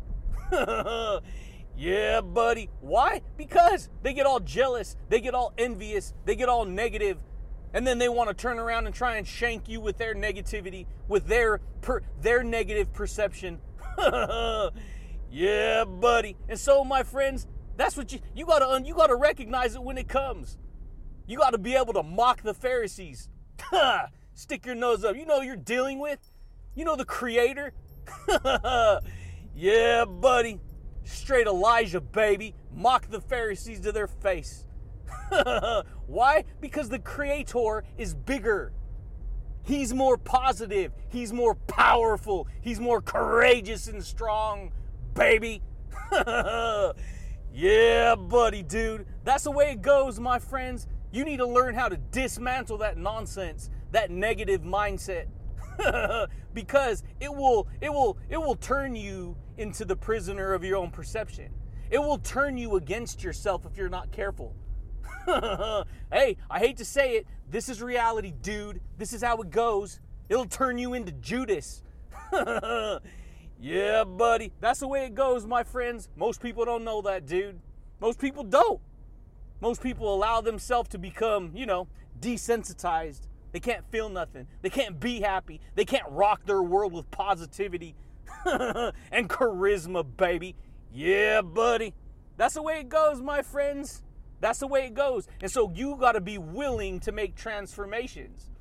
yeah, 1.77 2.19
buddy. 2.19 2.69
Why? 2.81 3.21
Because 3.37 3.87
they 4.03 4.13
get 4.13 4.25
all 4.25 4.41
jealous, 4.41 4.97
they 5.07 5.21
get 5.21 5.33
all 5.33 5.53
envious, 5.57 6.13
they 6.25 6.35
get 6.35 6.49
all 6.49 6.65
negative, 6.65 7.19
and 7.73 7.87
then 7.87 7.97
they 7.97 8.09
want 8.09 8.27
to 8.27 8.33
turn 8.33 8.59
around 8.59 8.87
and 8.87 8.93
try 8.93 9.15
and 9.15 9.25
shank 9.25 9.69
you 9.69 9.79
with 9.79 9.97
their 9.97 10.13
negativity, 10.13 10.85
with 11.07 11.27
their 11.27 11.61
per, 11.79 12.01
their 12.19 12.43
negative 12.43 12.91
perception. 12.91 13.61
yeah, 15.31 15.85
buddy. 15.85 16.35
And 16.49 16.59
so, 16.59 16.83
my 16.83 17.03
friends, 17.03 17.47
that's 17.77 17.95
what 17.95 18.11
you 18.11 18.19
you 18.35 18.45
gotta 18.45 18.83
you 18.85 18.93
gotta 18.93 19.15
recognize 19.15 19.75
it 19.75 19.83
when 19.83 19.97
it 19.97 20.07
comes. 20.07 20.57
You 21.27 21.37
gotta 21.37 21.57
be 21.57 21.75
able 21.75 21.93
to 21.93 22.03
mock 22.03 22.41
the 22.41 22.53
Pharisees. 22.53 23.29
Stick 24.33 24.65
your 24.65 24.75
nose 24.75 25.03
up. 25.03 25.15
You 25.15 25.25
know 25.25 25.41
you're 25.41 25.55
dealing 25.55 25.99
with. 25.99 26.19
You 26.75 26.85
know 26.85 26.95
the 26.95 27.05
Creator. 27.05 27.73
yeah, 29.55 30.05
buddy. 30.05 30.59
Straight 31.03 31.47
Elijah, 31.47 32.01
baby. 32.01 32.53
Mock 32.73 33.09
the 33.09 33.21
Pharisees 33.21 33.79
to 33.81 33.91
their 33.91 34.07
face. 34.07 34.65
Why? 36.07 36.43
Because 36.59 36.89
the 36.89 36.99
Creator 36.99 37.83
is 37.97 38.13
bigger. 38.13 38.73
He's 39.63 39.93
more 39.93 40.17
positive. 40.17 40.93
He's 41.09 41.33
more 41.33 41.55
powerful. 41.55 42.47
He's 42.61 42.79
more 42.79 43.01
courageous 43.01 43.87
and 43.87 44.03
strong, 44.03 44.71
baby. 45.13 45.61
Yeah, 47.57 48.13
buddy, 48.13 48.61
dude. 48.61 49.07
That's 49.23 49.45
the 49.45 49.51
way 49.51 49.71
it 49.71 49.81
goes, 49.81 50.19
my 50.19 50.37
friends. 50.37 50.85
You 51.11 51.25
need 51.25 51.37
to 51.37 51.47
learn 51.47 51.73
how 51.73 51.89
to 51.89 51.97
dismantle 51.97 52.77
that 52.77 52.97
nonsense, 52.97 53.71
that 53.91 54.11
negative 54.11 54.61
mindset. 54.61 55.25
because 56.53 57.03
it 57.19 57.33
will 57.33 57.67
it 57.81 57.91
will 57.91 58.19
it 58.29 58.37
will 58.37 58.55
turn 58.55 58.95
you 58.95 59.35
into 59.57 59.85
the 59.85 59.95
prisoner 59.95 60.53
of 60.53 60.63
your 60.63 60.77
own 60.77 60.91
perception. 60.91 61.51
It 61.89 61.97
will 61.97 62.19
turn 62.19 62.59
you 62.59 62.75
against 62.75 63.23
yourself 63.23 63.65
if 63.65 63.75
you're 63.75 63.89
not 63.89 64.11
careful. 64.11 64.55
hey, 66.11 66.37
I 66.51 66.59
hate 66.59 66.77
to 66.77 66.85
say 66.85 67.15
it. 67.15 67.27
This 67.49 67.69
is 67.69 67.81
reality, 67.81 68.33
dude. 68.39 68.81
This 68.99 69.13
is 69.13 69.23
how 69.23 69.41
it 69.41 69.49
goes. 69.49 69.99
It'll 70.29 70.45
turn 70.45 70.77
you 70.77 70.93
into 70.93 71.11
Judas. 71.11 71.81
yeah, 73.59 74.03
buddy. 74.03 74.51
That's 74.59 74.79
the 74.79 74.87
way 74.87 75.05
it 75.05 75.15
goes, 75.15 75.45
my 75.45 75.63
friends. 75.63 76.09
Most 76.15 76.41
people 76.41 76.65
don't 76.65 76.83
know 76.83 77.01
that, 77.01 77.25
dude. 77.25 77.59
Most 77.99 78.19
people 78.19 78.43
don't. 78.43 78.79
Most 79.61 79.81
people 79.81 80.13
allow 80.13 80.41
themselves 80.41 80.89
to 80.89 80.99
become, 80.99 81.51
you 81.55 81.65
know, 81.65 81.87
desensitized. 82.19 83.21
They 83.51 83.59
can't 83.59 83.89
feel 83.91 84.09
nothing. 84.09 84.47
They 84.61 84.69
can't 84.69 84.99
be 84.99 85.21
happy. 85.21 85.59
They 85.75 85.85
can't 85.85 86.07
rock 86.09 86.45
their 86.45 86.61
world 86.61 86.93
with 86.93 87.09
positivity 87.09 87.95
and 88.45 89.29
charisma, 89.29 90.05
baby. 90.15 90.55
Yeah, 90.93 91.41
buddy. 91.41 91.93
That's 92.37 92.53
the 92.53 92.61
way 92.61 92.81
it 92.81 92.89
goes, 92.89 93.21
my 93.21 93.41
friends. 93.41 94.03
That's 94.39 94.59
the 94.59 94.67
way 94.67 94.85
it 94.85 94.93
goes. 94.93 95.27
And 95.41 95.51
so 95.51 95.71
you 95.73 95.95
got 95.95 96.11
to 96.11 96.21
be 96.21 96.37
willing 96.37 96.99
to 97.01 97.11
make 97.11 97.35
transformations. 97.35 98.51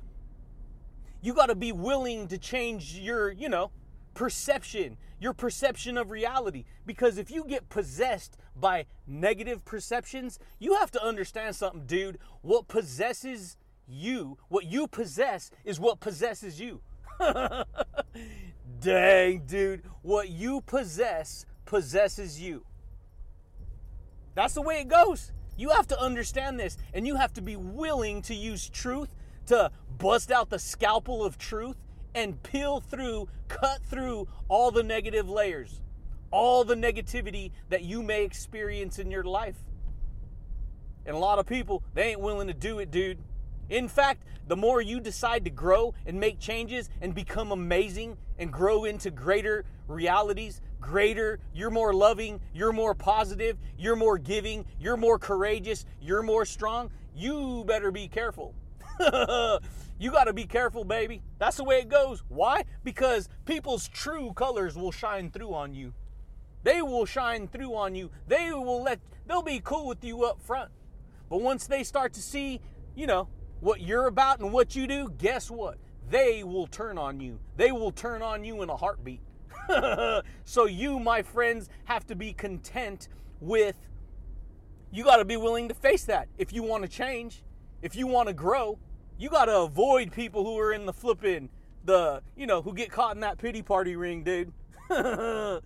You 1.21 1.33
got 1.33 1.47
to 1.47 1.55
be 1.55 1.71
willing 1.71 2.27
to 2.29 2.37
change 2.37 2.95
your, 2.95 3.31
you 3.31 3.49
know, 3.49 3.71
perception, 4.17 4.97
your 5.19 5.31
perception 5.31 5.95
of 5.95 6.09
reality. 6.09 6.63
Because 6.87 7.19
if 7.19 7.29
you 7.29 7.45
get 7.45 7.69
possessed 7.69 8.35
by 8.55 8.87
negative 9.05 9.63
perceptions, 9.63 10.39
you 10.57 10.73
have 10.73 10.89
to 10.91 11.03
understand 11.03 11.55
something, 11.55 11.85
dude. 11.85 12.17
What 12.41 12.67
possesses 12.67 13.57
you, 13.87 14.39
what 14.49 14.65
you 14.65 14.87
possess, 14.87 15.51
is 15.63 15.79
what 15.79 15.99
possesses 15.99 16.59
you. 16.59 16.81
Dang, 18.81 19.43
dude. 19.45 19.83
What 20.01 20.29
you 20.29 20.61
possess 20.61 21.45
possesses 21.65 22.41
you. 22.41 22.65
That's 24.33 24.55
the 24.55 24.63
way 24.63 24.81
it 24.81 24.87
goes. 24.87 25.31
You 25.57 25.69
have 25.69 25.85
to 25.89 26.01
understand 26.01 26.59
this, 26.59 26.75
and 26.91 27.05
you 27.05 27.17
have 27.17 27.33
to 27.33 27.41
be 27.41 27.55
willing 27.55 28.23
to 28.23 28.33
use 28.33 28.67
truth 28.67 29.09
to 29.45 29.69
bust 29.99 30.31
out 30.31 30.49
the 30.49 30.57
scalpel 30.57 31.23
of 31.23 31.37
truth 31.37 31.77
and 32.17 32.41
peel 32.41 32.79
through, 32.79 33.29
cut 33.47 33.79
through 33.83 34.27
all 34.47 34.71
the 34.71 34.81
negative 34.81 35.29
layers, 35.29 35.81
all 36.31 36.63
the 36.63 36.73
negativity 36.73 37.51
that 37.69 37.83
you 37.83 38.01
may 38.01 38.23
experience 38.23 38.97
in 38.97 39.11
your 39.11 39.23
life. 39.23 39.57
And 41.05 41.15
a 41.15 41.19
lot 41.19 41.37
of 41.37 41.45
people, 41.45 41.83
they 41.93 42.09
ain't 42.09 42.19
willing 42.19 42.47
to 42.47 42.55
do 42.55 42.79
it, 42.79 42.89
dude. 42.89 43.19
In 43.69 43.87
fact, 43.87 44.23
the 44.47 44.55
more 44.55 44.81
you 44.81 44.99
decide 44.99 45.43
to 45.45 45.51
grow 45.51 45.93
and 46.07 46.19
make 46.19 46.39
changes 46.39 46.89
and 47.01 47.13
become 47.13 47.51
amazing 47.51 48.17
and 48.39 48.51
grow 48.51 48.85
into 48.85 49.11
greater 49.11 49.63
realities, 49.87 50.59
greater, 50.81 51.39
you're 51.53 51.69
more 51.69 51.93
loving, 51.93 52.39
you're 52.51 52.73
more 52.73 52.95
positive, 52.95 53.59
you're 53.77 53.95
more 53.95 54.17
giving, 54.17 54.65
you're 54.79 54.97
more 54.97 55.19
courageous, 55.19 55.85
you're 56.01 56.23
more 56.23 56.45
strong, 56.45 56.89
you 57.15 57.63
better 57.67 57.91
be 57.91 58.07
careful. 58.07 58.55
you 59.99 60.11
got 60.11 60.25
to 60.25 60.33
be 60.33 60.45
careful, 60.45 60.83
baby. 60.83 61.21
That's 61.39 61.57
the 61.57 61.63
way 61.63 61.79
it 61.79 61.89
goes. 61.89 62.23
Why? 62.27 62.63
Because 62.83 63.29
people's 63.45 63.87
true 63.87 64.33
colors 64.33 64.75
will 64.75 64.91
shine 64.91 65.31
through 65.31 65.53
on 65.53 65.73
you. 65.73 65.93
They 66.63 66.81
will 66.81 67.05
shine 67.05 67.47
through 67.47 67.75
on 67.75 67.95
you. 67.95 68.11
They 68.27 68.51
will 68.51 68.83
let, 68.83 68.99
they'll 69.25 69.41
be 69.41 69.61
cool 69.63 69.87
with 69.87 70.03
you 70.03 70.23
up 70.23 70.41
front. 70.41 70.71
But 71.29 71.41
once 71.41 71.67
they 71.67 71.83
start 71.83 72.13
to 72.13 72.21
see, 72.21 72.61
you 72.95 73.07
know, 73.07 73.27
what 73.59 73.81
you're 73.81 74.07
about 74.07 74.39
and 74.39 74.53
what 74.53 74.75
you 74.75 74.87
do, 74.87 75.09
guess 75.17 75.49
what? 75.49 75.77
They 76.09 76.43
will 76.43 76.67
turn 76.67 76.97
on 76.97 77.19
you. 77.19 77.39
They 77.55 77.71
will 77.71 77.91
turn 77.91 78.21
on 78.21 78.43
you 78.43 78.61
in 78.61 78.69
a 78.69 78.77
heartbeat. 78.77 79.21
so 80.45 80.65
you, 80.65 80.99
my 80.99 81.21
friends, 81.21 81.69
have 81.85 82.05
to 82.07 82.15
be 82.15 82.33
content 82.33 83.09
with 83.41 83.75
you 84.91 85.03
got 85.03 85.17
to 85.17 85.25
be 85.25 85.37
willing 85.37 85.67
to 85.67 85.73
face 85.73 86.05
that 86.05 86.27
if 86.37 86.53
you 86.53 86.63
want 86.63 86.83
to 86.83 86.89
change, 86.89 87.43
if 87.81 87.95
you 87.95 88.07
want 88.07 88.27
to 88.27 88.33
grow. 88.33 88.79
You 89.17 89.29
got 89.29 89.45
to 89.45 89.61
avoid 89.61 90.11
people 90.11 90.43
who 90.43 90.57
are 90.59 90.73
in 90.73 90.85
the 90.85 90.93
flipping 90.93 91.49
the, 91.87 92.21
you 92.35 92.45
know, 92.45 92.61
who 92.61 92.73
get 92.73 92.91
caught 92.91 93.15
in 93.15 93.21
that 93.21 93.39
pity 93.39 93.63
party 93.63 93.95
ring, 93.95 94.23
dude. 94.23 94.53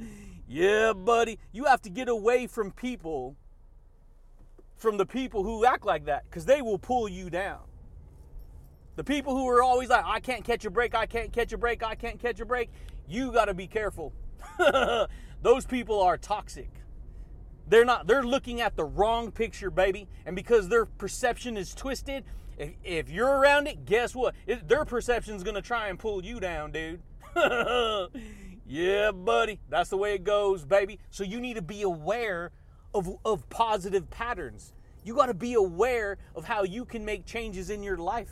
yeah, 0.48 0.94
buddy. 0.94 1.38
You 1.52 1.66
have 1.66 1.82
to 1.82 1.90
get 1.90 2.08
away 2.08 2.48
from 2.48 2.72
people 2.72 3.36
from 4.78 4.98
the 4.98 5.06
people 5.06 5.44
who 5.44 5.66
act 5.66 5.86
like 5.86 6.06
that 6.06 6.30
cuz 6.32 6.46
they 6.46 6.62
will 6.62 6.80
pull 6.80 7.10
you 7.10 7.30
down. 7.30 7.60
The 8.96 9.04
people 9.04 9.36
who 9.36 9.48
are 9.48 9.62
always 9.62 9.90
like, 9.90 10.06
I 10.06 10.20
can't 10.20 10.44
catch 10.44 10.66
a 10.66 10.70
break, 10.70 10.96
I 10.96 11.06
can't 11.06 11.32
catch 11.32 11.54
a 11.54 11.58
break, 11.58 11.84
I 11.84 11.96
can't 11.96 12.20
catch 12.20 12.40
a 12.40 12.46
break, 12.46 12.70
you 13.08 13.32
got 13.32 13.46
to 13.46 13.54
be 13.54 13.68
careful. 13.68 14.14
Those 15.42 15.66
people 15.66 16.02
are 16.02 16.18
toxic. 16.18 16.70
They're 17.68 17.86
not, 17.86 18.06
they're 18.06 18.24
looking 18.24 18.60
at 18.60 18.76
the 18.76 18.84
wrong 18.84 19.32
picture, 19.32 19.72
baby. 19.72 20.08
And 20.26 20.36
because 20.36 20.68
their 20.68 20.86
perception 20.86 21.58
is 21.58 21.74
twisted, 21.74 22.26
if, 22.62 22.74
if 22.84 23.10
you're 23.10 23.40
around 23.40 23.68
it, 23.68 23.86
guess 23.86 24.14
what? 24.14 24.36
It, 24.46 24.68
their 24.68 24.86
perception's 24.86 25.44
to 25.44 25.62
try 25.62 25.88
and 25.88 25.98
pull 25.98 26.24
you 26.24 26.40
down, 26.40 26.72
dude. 26.72 27.02
yeah, 28.68 29.12
buddy. 29.12 29.60
That's 29.68 29.90
the 29.90 29.98
way 29.98 30.14
it 30.14 30.24
goes, 30.24 30.64
baby. 30.64 31.00
So 31.10 31.24
you 31.24 31.40
need 31.40 31.56
to 31.56 31.64
be 31.64 31.82
aware 31.82 32.52
of, 32.94 33.10
of 33.26 33.50
positive 33.50 34.10
patterns. 34.12 34.74
You 35.04 35.16
got 35.16 35.26
to 35.28 35.34
be 35.34 35.56
aware 35.56 36.20
of 36.36 36.46
how 36.46 36.64
you 36.64 36.86
can 36.86 37.04
make 37.04 37.26
changes 37.26 37.72
in 37.72 37.82
your 37.82 37.98
life. 37.98 38.32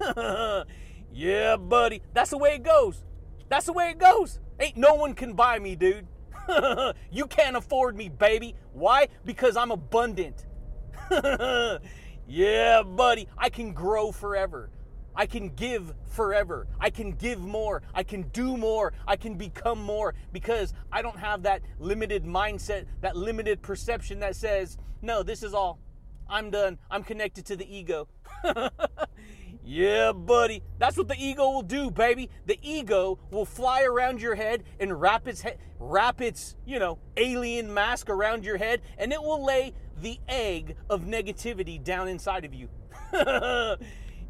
yeah, 1.12 1.56
buddy. 1.56 2.02
That's 2.12 2.30
the 2.30 2.38
way 2.38 2.54
it 2.54 2.62
goes. 2.62 3.02
That's 3.48 3.64
the 3.64 3.72
way 3.72 3.90
it 3.90 3.98
goes. 3.98 4.40
Ain't 4.60 4.76
no 4.76 4.94
one 4.94 5.14
can 5.14 5.32
buy 5.32 5.58
me, 5.58 5.74
dude. 5.74 6.06
you 7.10 7.26
can't 7.26 7.56
afford 7.56 7.96
me, 7.96 8.10
baby. 8.10 8.54
Why? 8.74 9.08
Because 9.24 9.56
I'm 9.56 9.70
abundant. 9.70 10.44
Yeah, 12.30 12.84
buddy, 12.84 13.26
I 13.36 13.50
can 13.50 13.72
grow 13.72 14.12
forever. 14.12 14.70
I 15.16 15.26
can 15.26 15.48
give 15.48 15.92
forever. 16.06 16.68
I 16.78 16.90
can 16.90 17.10
give 17.10 17.40
more. 17.40 17.82
I 17.92 18.04
can 18.04 18.22
do 18.28 18.56
more. 18.56 18.92
I 19.04 19.16
can 19.16 19.34
become 19.34 19.82
more 19.82 20.14
because 20.32 20.72
I 20.92 21.02
don't 21.02 21.18
have 21.18 21.42
that 21.42 21.62
limited 21.80 22.24
mindset, 22.24 22.86
that 23.00 23.16
limited 23.16 23.62
perception 23.62 24.20
that 24.20 24.36
says, 24.36 24.78
no, 25.02 25.24
this 25.24 25.42
is 25.42 25.54
all. 25.54 25.80
I'm 26.28 26.50
done. 26.50 26.78
I'm 26.88 27.02
connected 27.02 27.46
to 27.46 27.56
the 27.56 27.76
ego. 27.76 28.06
yeah, 29.70 30.10
buddy. 30.10 30.64
That's 30.78 30.96
what 30.96 31.06
the 31.06 31.14
ego 31.16 31.48
will 31.48 31.62
do, 31.62 31.92
baby. 31.92 32.28
The 32.44 32.58
ego 32.60 33.20
will 33.30 33.44
fly 33.44 33.84
around 33.84 34.20
your 34.20 34.34
head 34.34 34.64
and 34.80 35.00
wrap 35.00 35.28
its 35.28 35.42
head, 35.42 35.58
wrap 35.78 36.20
its, 36.20 36.56
you 36.66 36.80
know, 36.80 36.98
alien 37.16 37.72
mask 37.72 38.10
around 38.10 38.44
your 38.44 38.56
head, 38.56 38.80
and 38.98 39.12
it 39.12 39.22
will 39.22 39.44
lay 39.44 39.72
the 40.02 40.18
egg 40.28 40.74
of 40.88 41.02
negativity 41.02 41.80
down 41.80 42.08
inside 42.08 42.44
of 42.44 42.52
you. 42.52 42.68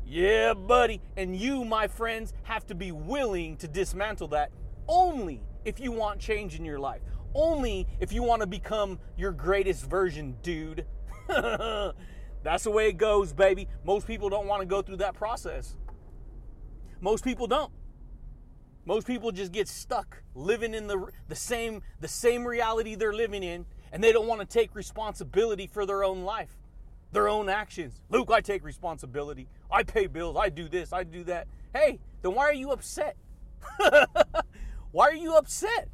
yeah, 0.05 0.53
buddy. 0.53 1.01
And 1.17 1.35
you, 1.35 1.65
my 1.65 1.89
friends, 1.89 2.35
have 2.43 2.67
to 2.67 2.75
be 2.75 2.93
willing 2.93 3.57
to 3.59 3.67
dismantle 3.67 4.29
that 4.29 4.53
only 4.89 5.41
if 5.65 5.81
you 5.81 5.91
want 5.91 6.21
change 6.21 6.55
in 6.55 6.67
your 6.67 6.79
life. 6.79 7.01
Only 7.35 7.87
if 7.99 8.13
you 8.13 8.23
want 8.23 8.43
to 8.43 8.47
become 8.47 8.99
your 9.17 9.33
greatest 9.33 9.89
version, 9.89 10.37
dude. 10.43 10.85
That's 12.43 12.65
the 12.65 12.71
way 12.71 12.89
it 12.89 12.97
goes, 12.97 13.33
baby. 13.33 13.69
Most 13.85 14.07
people 14.07 14.29
don't 14.31 14.47
want 14.47 14.61
to 14.61 14.67
go 14.67 14.83
through 14.83 14.97
that 14.99 15.15
process. 15.15 15.77
Most 17.01 17.25
people 17.25 17.47
don't. 17.47 17.73
Most 18.85 19.07
people 19.07 19.31
just 19.31 19.53
get 19.53 19.69
stuck 19.69 20.23
living 20.35 20.75
in 20.75 20.87
the 20.87 21.09
the 21.29 21.35
same 21.35 21.83
the 22.01 22.09
same 22.09 22.47
reality 22.47 22.95
they're 22.95 23.13
living 23.13 23.43
in 23.43 23.67
and 23.93 24.03
they 24.03 24.13
don't 24.13 24.27
want 24.27 24.41
to 24.41 24.47
take 24.47 24.75
responsibility 24.75 25.67
for 25.67 25.85
their 25.85 26.03
own 26.03 26.23
life, 26.23 26.57
their 27.13 27.29
own 27.29 27.49
actions. 27.49 28.01
Luke, 28.09 28.31
I 28.33 28.41
take 28.41 28.65
responsibility. 28.65 29.49
I 29.71 29.83
pay 29.83 30.07
bills. 30.07 30.37
I 30.39 30.49
do 30.49 30.69
this. 30.69 30.93
I 30.93 31.05
do 31.05 31.25
that. 31.25 31.47
Hey, 31.75 32.01
then 32.23 32.35
why 32.35 32.45
are 32.45 32.55
you 32.55 32.71
upset? 32.71 33.17
why 34.91 35.09
are 35.09 35.15
you 35.15 35.35
upset? 35.35 35.89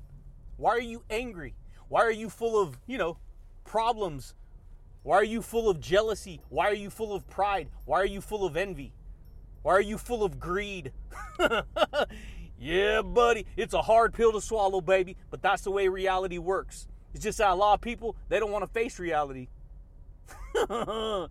Why 0.57 0.71
are 0.71 0.81
you 0.81 1.03
angry? 1.11 1.55
Why 1.89 2.03
are 2.03 2.13
you 2.13 2.31
full 2.31 2.61
of, 2.61 2.79
you 2.87 2.99
know, 2.99 3.19
problems? 3.65 4.35
Why 5.07 5.19
are 5.19 5.25
you 5.25 5.41
full 5.41 5.71
of 5.71 5.79
jealousy? 5.79 6.41
Why 6.49 6.67
are 6.67 6.75
you 6.75 6.91
full 6.91 7.15
of 7.15 7.29
pride? 7.29 7.69
Why 7.85 8.01
are 8.01 8.07
you 8.07 8.21
full 8.21 8.45
of 8.45 8.57
envy? 8.57 8.93
Why 9.63 9.75
are 9.75 9.81
you 9.81 9.99
full 9.99 10.25
of 10.25 10.41
greed? 10.41 10.91
yeah, 12.59 13.03
buddy, 13.03 13.47
it's 13.57 13.73
a 13.73 13.83
hard 13.83 14.15
pill 14.15 14.33
to 14.33 14.41
swallow, 14.41 14.81
baby, 14.81 15.17
but 15.31 15.43
that's 15.43 15.63
the 15.63 15.71
way 15.71 15.87
reality 15.87 16.39
works. 16.39 16.89
It's 17.15 17.23
just 17.23 17.39
that 17.39 17.51
a 17.51 17.55
lot 17.55 17.75
of 17.75 17.81
people, 17.83 18.17
they 18.29 18.41
don't 18.41 18.51
want 18.51 18.65
to 18.65 18.71
face 18.73 18.99
reality. 18.99 19.47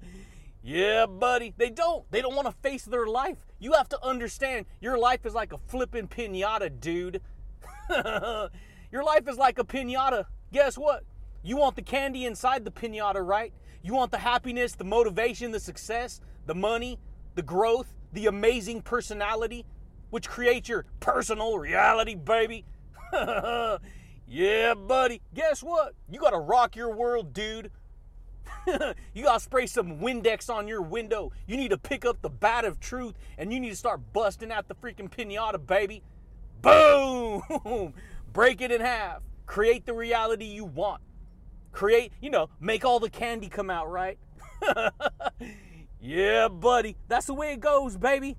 yeah, 0.64 1.06
buddy. 1.06 1.54
They 1.58 1.70
don't. 1.70 2.10
They 2.12 2.22
don't 2.22 2.34
want 2.34 2.48
to 2.48 2.56
face 2.64 2.86
their 2.86 3.08
life. 3.08 3.46
You 3.60 3.74
have 3.74 3.90
to 3.90 4.02
understand 4.02 4.68
your 4.80 4.98
life 4.98 5.26
is 5.26 5.34
like 5.34 5.52
a 5.52 5.58
flipping 5.58 6.08
pinata, 6.08 6.80
dude. 6.80 7.20
your 7.90 9.04
life 9.04 9.28
is 9.28 9.38
like 9.38 9.60
a 9.60 9.66
pinata. 9.66 10.28
Guess 10.54 10.78
what? 10.78 11.04
You 11.44 11.58
want 11.58 11.76
the 11.76 11.82
candy 11.82 12.26
inside 12.26 12.64
the 12.64 12.72
pinata, 12.72 13.24
right? 13.24 13.54
You 13.86 13.94
want 13.94 14.10
the 14.10 14.18
happiness, 14.18 14.74
the 14.74 14.84
motivation, 14.84 15.52
the 15.52 15.60
success, 15.60 16.20
the 16.48 16.56
money, 16.56 16.98
the 17.36 17.44
growth, 17.44 17.86
the 18.14 18.26
amazing 18.26 18.82
personality, 18.82 19.64
which 20.10 20.28
creates 20.28 20.68
your 20.68 20.86
personal 21.00 21.60
reality, 21.60 22.16
baby. 22.16 22.66
Yeah, 24.28 24.74
buddy. 24.74 25.22
Guess 25.36 25.62
what? 25.62 25.94
You 26.10 26.20
gotta 26.20 26.40
rock 26.40 26.76
your 26.76 26.92
world, 26.96 27.32
dude. 27.32 27.70
you 29.14 29.24
gotta 29.24 29.40
spray 29.40 29.68
some 29.68 30.00
Windex 30.00 30.50
on 30.50 30.68
your 30.68 30.82
window. 30.82 31.32
You 31.46 31.58
need 31.58 31.70
to 31.70 31.78
pick 31.78 32.06
up 32.06 32.24
the 32.24 32.30
bat 32.30 32.66
of 32.66 32.80
truth 32.80 33.14
and 33.38 33.54
you 33.54 33.60
need 33.60 33.70
to 33.70 33.76
start 33.76 34.02
busting 34.14 34.52
out 34.52 34.68
the 34.68 34.74
freaking 34.74 35.12
pinata, 35.12 35.64
baby. 35.64 36.02
Boom! 36.64 37.94
Break 38.34 38.62
it 38.62 38.72
in 38.72 38.82
half. 38.82 39.22
Create 39.46 39.86
the 39.86 39.94
reality 39.94 40.46
you 40.46 40.66
want. 40.66 41.02
Create, 41.76 42.14
you 42.22 42.30
know, 42.30 42.50
make 42.62 42.86
all 42.86 43.02
the 43.02 43.10
candy 43.10 43.50
come 43.50 43.70
out, 43.70 43.92
right? 43.92 44.18
yeah, 46.00 46.48
buddy. 46.48 46.96
That's 47.10 47.26
the 47.26 47.34
way 47.34 47.52
it 47.52 47.60
goes, 47.60 47.98
baby. 47.98 48.38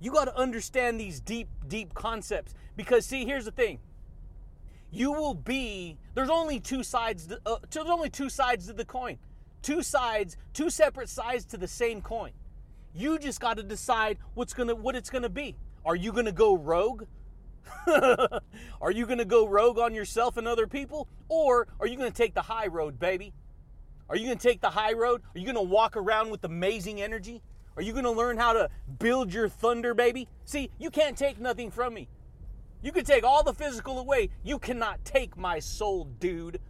You 0.00 0.12
gotta 0.12 0.36
understand 0.36 1.00
these 1.00 1.18
deep, 1.18 1.48
deep 1.66 1.94
concepts. 1.94 2.52
Because, 2.76 3.06
see, 3.06 3.24
here's 3.24 3.46
the 3.46 3.52
thing 3.52 3.78
you 4.90 5.12
will 5.12 5.32
be 5.32 5.96
there's 6.12 6.28
only 6.28 6.60
two 6.60 6.82
sides 6.82 7.32
uh, 7.46 7.56
there's 7.70 7.86
only 7.86 8.10
two 8.10 8.28
sides 8.28 8.66
to 8.66 8.74
the 8.74 8.84
coin 8.84 9.16
two 9.62 9.82
sides 9.82 10.36
two 10.52 10.68
separate 10.68 11.08
sides 11.08 11.46
to 11.46 11.56
the 11.56 11.66
same 11.66 12.02
coin 12.02 12.30
you 12.94 13.18
just 13.18 13.40
got 13.40 13.56
to 13.56 13.62
decide 13.62 14.18
what's 14.34 14.52
gonna 14.52 14.74
what 14.74 14.94
it's 14.94 15.08
gonna 15.08 15.30
be 15.30 15.56
are 15.86 15.96
you 15.96 16.12
gonna 16.12 16.30
go 16.30 16.54
rogue 16.54 17.04
are 18.80 18.90
you 18.90 19.06
gonna 19.06 19.24
go 19.24 19.46
rogue 19.46 19.78
on 19.78 19.94
yourself 19.94 20.36
and 20.36 20.46
other 20.46 20.66
people 20.66 21.08
or 21.28 21.66
are 21.80 21.86
you 21.86 21.96
gonna 21.96 22.10
take 22.10 22.34
the 22.34 22.42
high 22.42 22.66
road 22.66 22.98
baby 22.98 23.32
are 24.08 24.16
you 24.16 24.24
gonna 24.24 24.36
take 24.36 24.60
the 24.60 24.70
high 24.70 24.92
road 24.92 25.22
are 25.34 25.38
you 25.38 25.46
gonna 25.46 25.62
walk 25.62 25.96
around 25.96 26.30
with 26.30 26.44
amazing 26.44 27.00
energy 27.00 27.42
are 27.76 27.82
you 27.82 27.92
gonna 27.92 28.10
learn 28.10 28.36
how 28.36 28.52
to 28.52 28.68
build 28.98 29.32
your 29.32 29.48
thunder 29.48 29.94
baby 29.94 30.28
see 30.44 30.70
you 30.78 30.90
can't 30.90 31.16
take 31.16 31.40
nothing 31.40 31.70
from 31.70 31.94
me 31.94 32.08
you 32.82 32.90
can 32.90 33.04
take 33.04 33.22
all 33.22 33.44
the 33.44 33.54
physical 33.54 34.00
away. 34.00 34.30
You 34.42 34.58
cannot 34.58 35.04
take 35.04 35.36
my 35.36 35.60
soul, 35.60 36.04
dude. 36.18 36.60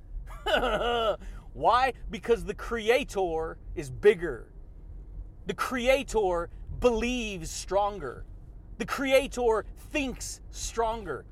Why? 1.55 1.95
Because 2.11 2.45
the 2.45 2.55
Creator 2.55 3.57
is 3.75 3.91
bigger. 3.91 4.53
The 5.47 5.55
Creator 5.55 6.51
believes 6.81 7.51
stronger. 7.51 8.27
The 8.79 8.87
Creator 8.87 9.65
thinks 9.91 10.41
stronger. 10.51 11.25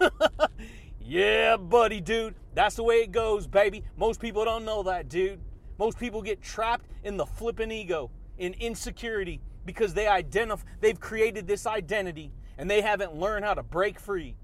yeah, 1.00 1.56
buddy, 1.56 2.00
dude. 2.00 2.34
That's 2.54 2.76
the 2.76 2.82
way 2.82 2.96
it 2.96 3.12
goes, 3.12 3.46
baby. 3.46 3.84
Most 3.96 4.20
people 4.20 4.44
don't 4.44 4.64
know 4.64 4.82
that, 4.84 5.08
dude. 5.08 5.40
Most 5.78 5.98
people 5.98 6.22
get 6.22 6.40
trapped 6.40 6.86
in 7.02 7.16
the 7.16 7.26
flipping 7.26 7.70
ego, 7.70 8.10
in 8.38 8.54
insecurity, 8.54 9.40
because 9.66 9.94
they 9.94 10.06
identify 10.06 10.64
they've 10.80 11.00
created 11.00 11.46
this 11.46 11.66
identity 11.66 12.32
and 12.58 12.70
they 12.70 12.80
haven't 12.80 13.14
learned 13.14 13.44
how 13.44 13.54
to 13.54 13.62
break 13.62 13.98
free. 13.98 14.36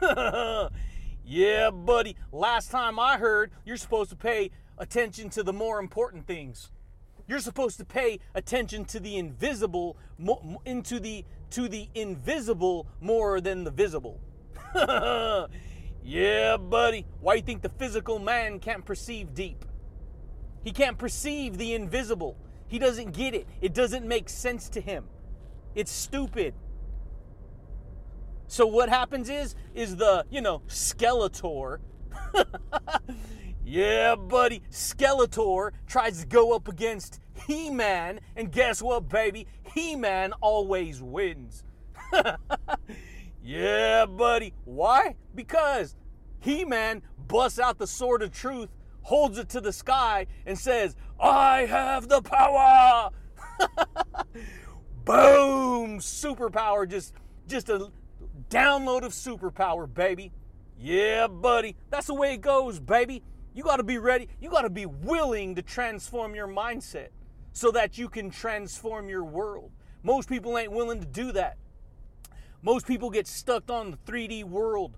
yeah, 1.24 1.70
buddy. 1.70 2.16
Last 2.30 2.70
time 2.70 2.98
I 2.98 3.18
heard, 3.18 3.50
you're 3.64 3.76
supposed 3.76 4.10
to 4.10 4.16
pay 4.16 4.50
attention 4.78 5.30
to 5.30 5.42
the 5.42 5.52
more 5.52 5.80
important 5.80 6.26
things. 6.26 6.70
You're 7.26 7.40
supposed 7.40 7.78
to 7.78 7.84
pay 7.84 8.18
attention 8.34 8.84
to 8.86 9.00
the 9.00 9.16
invisible, 9.16 9.96
into 10.64 11.00
the 11.00 11.24
to 11.52 11.68
the 11.68 11.88
invisible 11.94 12.86
more 13.00 13.40
than 13.40 13.64
the 13.64 13.70
visible. 13.70 14.20
yeah, 16.02 16.56
buddy. 16.56 17.06
Why 17.20 17.34
you 17.34 17.42
think 17.42 17.62
the 17.62 17.68
physical 17.68 18.18
man 18.18 18.58
can't 18.58 18.84
perceive 18.84 19.34
deep? 19.34 19.64
He 20.64 20.72
can't 20.72 20.98
perceive 20.98 21.58
the 21.58 21.74
invisible. 21.74 22.36
He 22.68 22.78
doesn't 22.78 23.12
get 23.12 23.34
it. 23.34 23.46
It 23.60 23.74
doesn't 23.74 24.06
make 24.06 24.28
sense 24.28 24.68
to 24.70 24.80
him. 24.80 25.04
It's 25.74 25.90
stupid. 25.90 26.54
So 28.46 28.66
what 28.66 28.88
happens 28.88 29.28
is 29.28 29.54
is 29.74 29.96
the, 29.96 30.26
you 30.30 30.40
know, 30.40 30.60
Skeletor 30.68 31.78
Yeah, 33.64 34.16
buddy, 34.16 34.62
Skeletor 34.70 35.70
tries 35.86 36.20
to 36.20 36.26
go 36.26 36.54
up 36.54 36.68
against 36.68 37.20
He-Man 37.46 38.20
and 38.36 38.50
guess 38.50 38.82
what, 38.82 39.08
baby? 39.08 39.46
He-Man 39.74 40.32
always 40.40 41.02
wins. 41.02 41.64
yeah, 43.42 44.06
buddy. 44.06 44.54
Why? 44.64 45.16
Because 45.34 45.96
He-Man 46.40 47.02
busts 47.28 47.58
out 47.58 47.78
the 47.78 47.86
sword 47.86 48.22
of 48.22 48.32
truth, 48.32 48.68
holds 49.02 49.38
it 49.38 49.48
to 49.50 49.60
the 49.60 49.72
sky 49.72 50.26
and 50.46 50.58
says, 50.58 50.96
"I 51.20 51.66
have 51.66 52.08
the 52.08 52.22
power." 52.22 53.10
Boom! 55.04 55.98
Superpower 55.98 56.88
just 56.88 57.14
just 57.46 57.68
a 57.68 57.90
download 58.50 59.02
of 59.02 59.12
superpower, 59.12 59.92
baby. 59.92 60.32
Yeah, 60.78 61.26
buddy. 61.28 61.76
That's 61.90 62.08
the 62.08 62.14
way 62.14 62.34
it 62.34 62.40
goes, 62.40 62.78
baby. 62.80 63.22
You 63.54 63.62
got 63.62 63.76
to 63.76 63.82
be 63.82 63.98
ready. 63.98 64.28
You 64.40 64.50
got 64.50 64.62
to 64.62 64.70
be 64.70 64.86
willing 64.86 65.54
to 65.56 65.62
transform 65.62 66.34
your 66.34 66.48
mindset 66.48 67.08
so 67.52 67.70
that 67.70 67.98
you 67.98 68.08
can 68.08 68.30
transform 68.30 69.08
your 69.08 69.24
world. 69.24 69.70
Most 70.02 70.28
people 70.28 70.56
ain't 70.58 70.72
willing 70.72 71.00
to 71.00 71.06
do 71.06 71.32
that. 71.32 71.56
Most 72.62 72.86
people 72.86 73.10
get 73.10 73.26
stuck 73.26 73.70
on 73.70 73.90
the 73.90 73.96
3D 73.98 74.44
world, 74.44 74.96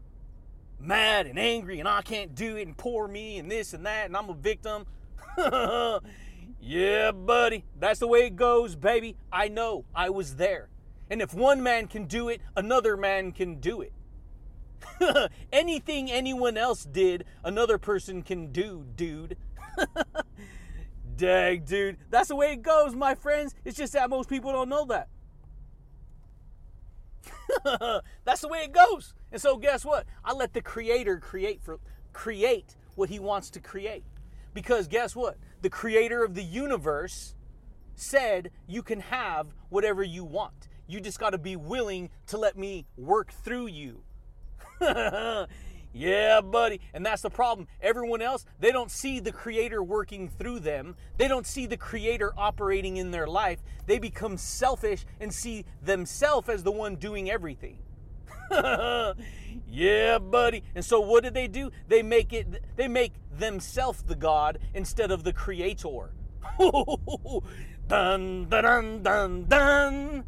mad 0.78 1.26
and 1.26 1.38
angry, 1.38 1.80
and 1.80 1.88
I 1.88 2.02
can't 2.02 2.34
do 2.34 2.56
it, 2.56 2.66
and 2.66 2.76
poor 2.76 3.08
me, 3.08 3.38
and 3.38 3.50
this 3.50 3.72
and 3.72 3.86
that, 3.86 4.06
and 4.06 4.16
I'm 4.16 4.28
a 4.28 4.34
victim. 4.34 4.86
yeah, 6.60 7.10
buddy. 7.12 7.64
That's 7.78 8.00
the 8.00 8.06
way 8.06 8.26
it 8.26 8.36
goes, 8.36 8.76
baby. 8.76 9.16
I 9.32 9.48
know. 9.48 9.84
I 9.94 10.10
was 10.10 10.36
there. 10.36 10.68
And 11.10 11.20
if 11.20 11.34
one 11.34 11.62
man 11.62 11.86
can 11.86 12.06
do 12.06 12.28
it, 12.28 12.40
another 12.56 12.96
man 12.96 13.32
can 13.32 13.60
do 13.60 13.80
it. 13.80 13.92
Anything 15.52 16.10
anyone 16.10 16.56
else 16.56 16.84
did, 16.84 17.24
another 17.42 17.78
person 17.78 18.22
can 18.22 18.52
do, 18.52 18.86
dude. 18.94 19.36
Dang, 21.24 21.64
dude. 21.64 21.96
That's 22.10 22.28
the 22.28 22.36
way 22.36 22.52
it 22.52 22.60
goes, 22.60 22.94
my 22.94 23.14
friends. 23.14 23.54
It's 23.64 23.78
just 23.78 23.94
that 23.94 24.10
most 24.10 24.28
people 24.28 24.52
don't 24.52 24.68
know 24.68 24.84
that. 24.86 25.08
That's 28.24 28.42
the 28.42 28.48
way 28.48 28.58
it 28.58 28.72
goes. 28.72 29.14
And 29.32 29.40
so 29.40 29.56
guess 29.56 29.86
what? 29.86 30.04
I 30.22 30.34
let 30.34 30.52
the 30.52 30.60
creator 30.60 31.18
create 31.18 31.62
for 31.62 31.78
create 32.12 32.76
what 32.94 33.08
he 33.08 33.18
wants 33.18 33.48
to 33.50 33.60
create. 33.60 34.04
Because 34.52 34.86
guess 34.86 35.16
what? 35.16 35.38
The 35.62 35.70
creator 35.70 36.22
of 36.22 36.34
the 36.34 36.42
universe 36.42 37.34
said 37.94 38.50
you 38.68 38.82
can 38.82 39.00
have 39.00 39.54
whatever 39.70 40.02
you 40.02 40.24
want. 40.24 40.68
You 40.86 41.00
just 41.00 41.18
got 41.18 41.30
to 41.30 41.38
be 41.38 41.56
willing 41.56 42.10
to 42.26 42.36
let 42.36 42.58
me 42.58 42.84
work 42.98 43.32
through 43.32 43.68
you. 43.68 44.02
yeah, 45.94 46.40
buddy. 46.40 46.80
And 46.92 47.06
that's 47.06 47.22
the 47.22 47.30
problem. 47.30 47.68
Everyone 47.80 48.20
else, 48.20 48.44
they 48.58 48.72
don't 48.72 48.90
see 48.90 49.20
the 49.20 49.30
creator 49.30 49.80
working 49.80 50.28
through 50.28 50.58
them. 50.58 50.96
They 51.18 51.28
don't 51.28 51.46
see 51.46 51.66
the 51.66 51.76
creator 51.76 52.32
operating 52.36 52.96
in 52.96 53.12
their 53.12 53.28
life. 53.28 53.62
They 53.86 54.00
become 54.00 54.36
selfish 54.36 55.06
and 55.20 55.32
see 55.32 55.64
themselves 55.80 56.48
as 56.48 56.64
the 56.64 56.72
one 56.72 56.96
doing 56.96 57.30
everything. 57.30 57.78
yeah, 59.68 60.18
buddy. 60.18 60.64
And 60.74 60.84
so 60.84 60.98
what 60.98 61.22
do 61.22 61.30
they 61.30 61.46
do? 61.46 61.70
They 61.86 62.02
make 62.02 62.32
it 62.32 62.76
they 62.76 62.88
make 62.88 63.12
themselves 63.38 64.02
the 64.02 64.16
god 64.16 64.58
instead 64.74 65.12
of 65.12 65.22
the 65.22 65.32
creator. 65.32 66.12
dun 67.88 68.48
dun 68.48 69.02
dun 69.02 69.02
dun 69.02 69.44
dun. 69.48 70.24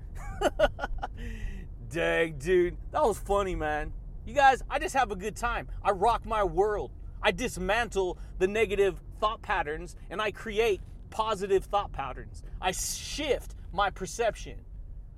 Dang, 1.90 2.38
dude. 2.38 2.76
That 2.92 3.02
was 3.02 3.18
funny, 3.18 3.56
man. 3.56 3.92
You 4.26 4.34
guys, 4.34 4.60
I 4.68 4.80
just 4.80 4.94
have 4.96 5.12
a 5.12 5.16
good 5.16 5.36
time. 5.36 5.68
I 5.84 5.92
rock 5.92 6.26
my 6.26 6.42
world. 6.42 6.90
I 7.22 7.30
dismantle 7.30 8.18
the 8.40 8.48
negative 8.48 9.00
thought 9.20 9.40
patterns 9.40 9.94
and 10.10 10.20
I 10.20 10.32
create 10.32 10.80
positive 11.10 11.64
thought 11.64 11.92
patterns. 11.92 12.42
I 12.60 12.72
shift 12.72 13.54
my 13.72 13.88
perception. 13.88 14.58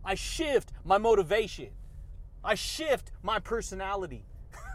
I 0.05 0.15
shift 0.15 0.73
my 0.85 0.99
motivation. 0.99 1.71
I 2.45 2.55
shift 2.55 3.11
my 3.23 3.39
personality. 3.39 4.27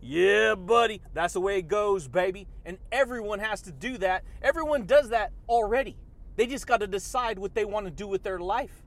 yeah, 0.00 0.54
buddy. 0.54 1.02
That's 1.12 1.34
the 1.34 1.42
way 1.42 1.58
it 1.58 1.68
goes, 1.68 2.08
baby. 2.08 2.48
And 2.64 2.78
everyone 2.90 3.38
has 3.40 3.60
to 3.62 3.72
do 3.72 3.98
that. 3.98 4.24
Everyone 4.40 4.86
does 4.86 5.10
that 5.10 5.32
already. 5.46 5.98
They 6.36 6.46
just 6.46 6.66
got 6.66 6.80
to 6.80 6.86
decide 6.86 7.38
what 7.38 7.54
they 7.54 7.66
want 7.66 7.84
to 7.84 7.90
do 7.90 8.06
with 8.06 8.22
their 8.22 8.38
life. 8.38 8.82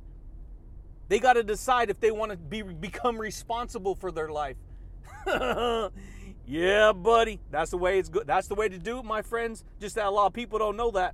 They 1.14 1.20
got 1.20 1.34
to 1.34 1.44
decide 1.44 1.92
if 1.92 2.00
they 2.00 2.10
want 2.10 2.32
to 2.32 2.38
be 2.40 2.64
become 2.64 3.22
responsible 3.22 3.94
for 3.94 4.12
their 4.12 4.30
life. 4.30 4.58
yeah, 6.48 6.92
buddy. 6.92 7.40
That's 7.52 7.70
the 7.70 7.78
way 7.78 8.00
it's 8.00 8.10
good. 8.10 8.26
That's 8.26 8.48
the 8.48 8.56
way 8.56 8.68
to 8.68 8.80
do 8.80 8.98
it, 8.98 9.06
my 9.06 9.22
friends. 9.22 9.64
Just 9.80 9.94
that 9.94 10.08
a 10.08 10.10
lot 10.10 10.26
of 10.26 10.34
people 10.34 10.58
don't 10.58 10.76
know 10.76 10.90
that. 10.90 11.14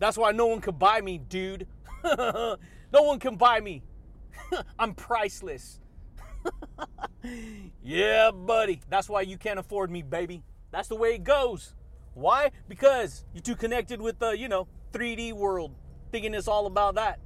That's 0.00 0.18
why 0.18 0.32
no 0.32 0.46
one 0.46 0.60
can 0.60 0.74
buy 0.74 1.00
me, 1.00 1.18
dude. 1.18 1.68
no 2.04 2.58
one 2.90 3.20
can 3.20 3.36
buy 3.36 3.60
me. 3.60 3.84
I'm 4.76 4.92
priceless. 4.92 5.78
yeah, 7.80 8.32
buddy. 8.32 8.80
That's 8.90 9.08
why 9.08 9.20
you 9.20 9.38
can't 9.38 9.60
afford 9.60 9.88
me, 9.88 10.02
baby. 10.02 10.42
That's 10.72 10.88
the 10.88 10.96
way 10.96 11.14
it 11.14 11.22
goes. 11.22 11.76
Why? 12.14 12.50
Because 12.68 13.24
you're 13.34 13.42
too 13.42 13.54
connected 13.54 14.02
with 14.02 14.18
the, 14.18 14.30
you 14.30 14.48
know, 14.48 14.66
3D 14.92 15.32
world, 15.32 15.76
thinking 16.10 16.34
it's 16.34 16.48
all 16.48 16.66
about 16.66 16.96
that. 16.96 17.20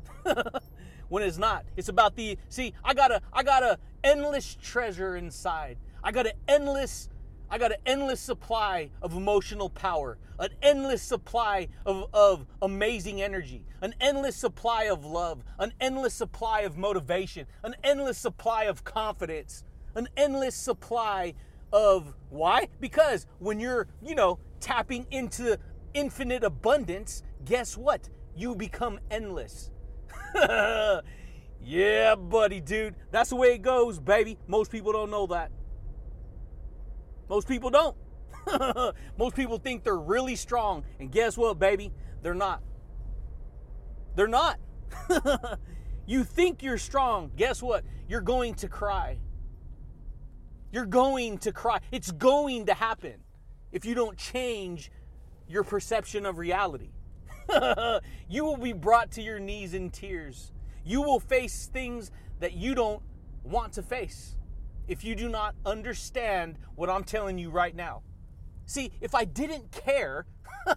When 1.09 1.23
it's 1.23 1.39
not. 1.39 1.65
It's 1.77 1.89
about 1.89 2.17
the 2.17 2.39
see, 2.49 2.75
I 2.85 2.95
got 2.95 3.11
a 3.11 3.21
I 3.33 3.43
got 3.43 3.63
a 3.63 3.79
endless 4.03 4.57
treasure 4.61 5.17
inside. 5.17 5.79
I 6.03 6.13
got 6.13 6.27
an 6.27 6.35
endless 6.49 7.09
I 7.49 7.59
got 7.59 7.71
an 7.71 7.79
endless 7.87 8.21
supply 8.21 8.91
of 9.01 9.15
emotional 9.15 9.71
power, 9.71 10.19
an 10.41 10.49
endless 10.63 11.01
supply 11.01 11.69
of, 11.85 12.09
of 12.13 12.47
amazing 12.61 13.23
energy, 13.23 13.65
an 13.81 13.95
endless 14.01 14.35
supply 14.35 14.85
of 14.85 15.05
love, 15.05 15.45
an 15.61 15.73
endless 15.81 16.13
supply 16.13 16.63
of 16.63 16.77
motivation, 16.77 17.47
an 17.63 17.77
endless 17.85 18.19
supply 18.19 18.65
of 18.65 18.83
confidence, 18.83 19.63
an 19.95 20.09
endless 20.17 20.57
supply 20.57 21.35
of 21.73 22.15
why? 22.31 22.69
Because 22.81 23.27
when 23.39 23.61
you're, 23.61 23.87
you 24.03 24.17
know, 24.17 24.41
tapping 24.59 25.07
into 25.13 25.57
infinite 25.95 26.43
abundance, 26.43 27.23
guess 27.45 27.77
what? 27.77 28.09
You 28.35 28.57
become 28.57 28.99
endless. 29.11 29.71
yeah, 31.63 32.15
buddy, 32.15 32.61
dude. 32.61 32.95
That's 33.11 33.31
the 33.31 33.37
way 33.37 33.55
it 33.55 33.63
goes, 33.63 33.99
baby. 33.99 34.39
Most 34.47 34.71
people 34.71 34.93
don't 34.93 35.11
know 35.11 35.27
that. 35.29 35.51
Most 37.29 37.49
people 37.49 37.71
don't. 37.71 37.97
Most 39.19 39.35
people 39.35 39.59
think 39.59 39.85
they're 39.85 39.97
really 39.97 40.37
strong. 40.37 40.85
And 41.01 41.11
guess 41.11 41.37
what, 41.37 41.59
baby? 41.59 41.93
They're 42.23 42.35
not. 42.35 42.63
They're 44.15 44.29
not. 44.29 44.59
you 46.07 46.25
think 46.25 46.63
you're 46.63 46.79
strong. 46.79 47.31
Guess 47.37 47.63
what? 47.63 47.85
You're 48.09 48.21
going 48.21 48.55
to 48.55 48.69
cry. 48.69 49.19
You're 50.73 50.87
going 50.87 51.39
to 51.39 51.53
cry. 51.53 51.81
It's 51.91 52.13
going 52.13 52.67
to 52.67 52.75
happen 52.75 53.15
if 53.73 53.85
you 53.85 53.95
don't 53.95 54.17
change 54.17 54.91
your 55.49 55.65
perception 55.65 56.27
of 56.27 56.39
reality. 56.39 56.91
you 58.29 58.45
will 58.45 58.57
be 58.57 58.73
brought 58.73 59.11
to 59.13 59.23
your 59.23 59.39
knees 59.39 59.75
in 59.75 59.91
tears. 59.91 60.53
You 60.85 61.03
will 61.03 61.21
face 61.21 61.69
things 61.73 62.11
that 62.41 62.55
you 62.55 62.75
don't 62.75 63.03
want 63.43 63.73
to 63.75 63.83
face 63.83 64.37
if 64.89 65.05
you 65.05 65.15
do 65.15 65.29
not 65.29 65.55
understand 65.65 66.59
what 66.75 66.91
I'm 66.91 67.05
telling 67.05 67.39
you 67.39 67.51
right 67.51 67.75
now. 67.75 68.03
See, 68.67 68.93
if 69.01 69.15
I 69.15 69.25
didn't 69.25 69.71
care, 69.71 70.27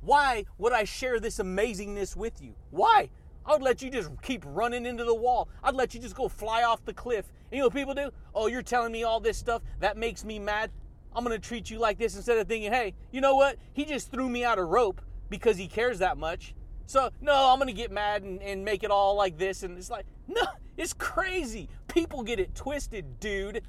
why 0.00 0.44
would 0.58 0.72
I 0.72 0.84
share 0.84 1.20
this 1.20 1.38
amazingness 1.38 2.16
with 2.16 2.40
you? 2.40 2.54
Why? 2.70 3.10
I 3.46 3.52
would 3.52 3.62
let 3.62 3.82
you 3.82 3.90
just 3.90 4.10
keep 4.22 4.42
running 4.46 4.86
into 4.86 5.04
the 5.04 5.14
wall. 5.14 5.48
I'd 5.62 5.74
let 5.74 5.94
you 5.94 6.00
just 6.00 6.14
go 6.14 6.28
fly 6.28 6.62
off 6.62 6.84
the 6.84 6.94
cliff. 6.94 7.26
And 7.50 7.52
you 7.52 7.58
know 7.58 7.66
what 7.66 7.74
people 7.74 7.94
do? 7.94 8.10
Oh, 8.34 8.46
you're 8.46 8.62
telling 8.62 8.92
me 8.92 9.02
all 9.02 9.20
this 9.20 9.36
stuff. 9.36 9.62
That 9.80 9.96
makes 9.96 10.24
me 10.24 10.38
mad. 10.38 10.70
I'm 11.14 11.24
going 11.24 11.38
to 11.38 11.46
treat 11.46 11.70
you 11.70 11.78
like 11.78 11.98
this 11.98 12.16
instead 12.16 12.38
of 12.38 12.48
thinking, 12.48 12.72
hey, 12.72 12.94
you 13.12 13.20
know 13.20 13.36
what? 13.36 13.56
He 13.72 13.84
just 13.84 14.10
threw 14.10 14.28
me 14.28 14.44
out 14.44 14.58
a 14.58 14.64
rope 14.64 15.00
because 15.28 15.56
he 15.56 15.68
cares 15.68 15.98
that 15.98 16.18
much. 16.18 16.54
So, 16.86 17.10
no, 17.20 17.50
I'm 17.50 17.58
going 17.58 17.68
to 17.68 17.72
get 17.74 17.90
mad 17.90 18.22
and, 18.22 18.42
and 18.42 18.64
make 18.64 18.84
it 18.84 18.90
all 18.90 19.16
like 19.16 19.38
this. 19.38 19.62
And 19.62 19.78
it's 19.78 19.90
like, 19.90 20.06
no, 20.28 20.42
it's 20.76 20.92
crazy. 20.92 21.68
People 21.88 22.22
get 22.22 22.38
it 22.38 22.54
twisted, 22.54 23.20
dude. 23.20 23.62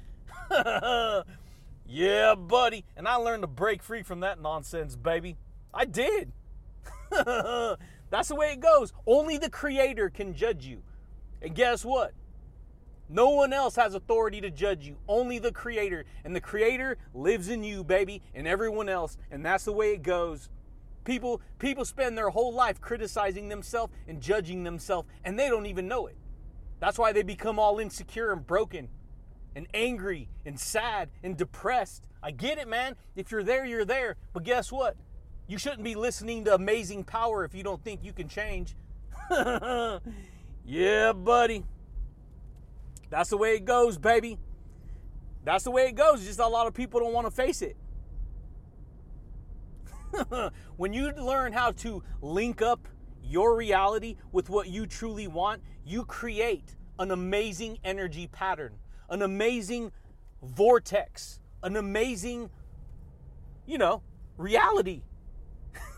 yeah, 1.86 2.34
buddy. 2.34 2.84
And 2.96 3.08
I 3.08 3.14
learned 3.16 3.42
to 3.42 3.48
break 3.48 3.82
free 3.82 4.02
from 4.02 4.20
that 4.20 4.40
nonsense, 4.40 4.96
baby. 4.96 5.36
I 5.72 5.84
did. 5.84 6.32
That's 7.10 8.28
the 8.28 8.34
way 8.34 8.52
it 8.52 8.60
goes. 8.60 8.92
Only 9.06 9.38
the 9.38 9.50
Creator 9.50 10.10
can 10.10 10.34
judge 10.34 10.64
you. 10.64 10.82
And 11.42 11.54
guess 11.54 11.84
what? 11.84 12.12
No 13.08 13.30
one 13.30 13.52
else 13.52 13.76
has 13.76 13.94
authority 13.94 14.40
to 14.40 14.50
judge 14.50 14.84
you, 14.84 14.96
only 15.08 15.38
the 15.38 15.52
Creator. 15.52 16.04
And 16.24 16.34
the 16.34 16.40
Creator 16.40 16.98
lives 17.14 17.48
in 17.48 17.62
you, 17.62 17.84
baby, 17.84 18.20
and 18.34 18.48
everyone 18.48 18.88
else. 18.88 19.16
And 19.30 19.44
that's 19.44 19.64
the 19.64 19.72
way 19.72 19.92
it 19.92 20.02
goes. 20.02 20.48
People 21.06 21.40
people 21.58 21.84
spend 21.84 22.18
their 22.18 22.28
whole 22.28 22.52
life 22.52 22.80
criticizing 22.80 23.48
themselves 23.48 23.92
and 24.08 24.20
judging 24.20 24.64
themselves 24.64 25.08
and 25.24 25.38
they 25.38 25.48
don't 25.48 25.66
even 25.66 25.88
know 25.88 26.08
it. 26.08 26.16
That's 26.80 26.98
why 26.98 27.12
they 27.12 27.22
become 27.22 27.58
all 27.58 27.78
insecure 27.78 28.32
and 28.32 28.44
broken 28.46 28.88
and 29.54 29.68
angry 29.72 30.28
and 30.44 30.58
sad 30.60 31.08
and 31.22 31.36
depressed. 31.36 32.08
I 32.22 32.32
get 32.32 32.58
it, 32.58 32.66
man. 32.66 32.96
If 33.14 33.30
you're 33.30 33.44
there, 33.44 33.64
you're 33.64 33.84
there. 33.84 34.16
But 34.34 34.42
guess 34.42 34.70
what? 34.70 34.96
You 35.46 35.58
shouldn't 35.58 35.84
be 35.84 35.94
listening 35.94 36.44
to 36.46 36.54
amazing 36.54 37.04
power 37.04 37.44
if 37.44 37.54
you 37.54 37.62
don't 37.62 37.82
think 37.82 38.02
you 38.02 38.12
can 38.12 38.28
change. 38.28 38.74
yeah, 40.66 41.12
buddy. 41.12 41.64
That's 43.10 43.30
the 43.30 43.36
way 43.36 43.54
it 43.54 43.64
goes, 43.64 43.96
baby. 43.96 44.38
That's 45.44 45.62
the 45.62 45.70
way 45.70 45.86
it 45.86 45.94
goes. 45.94 46.26
Just 46.26 46.40
a 46.40 46.46
lot 46.48 46.66
of 46.66 46.74
people 46.74 46.98
don't 46.98 47.12
want 47.12 47.28
to 47.28 47.30
face 47.30 47.62
it. 47.62 47.76
when 50.76 50.92
you 50.92 51.12
learn 51.12 51.52
how 51.52 51.72
to 51.72 52.02
link 52.20 52.62
up 52.62 52.88
your 53.22 53.56
reality 53.56 54.16
with 54.32 54.48
what 54.48 54.68
you 54.68 54.86
truly 54.86 55.26
want, 55.26 55.62
you 55.84 56.04
create 56.04 56.76
an 56.98 57.10
amazing 57.10 57.78
energy 57.84 58.26
pattern, 58.26 58.74
an 59.10 59.22
amazing 59.22 59.92
vortex, 60.42 61.40
an 61.62 61.76
amazing, 61.76 62.50
you 63.66 63.78
know, 63.78 64.02
reality. 64.36 65.02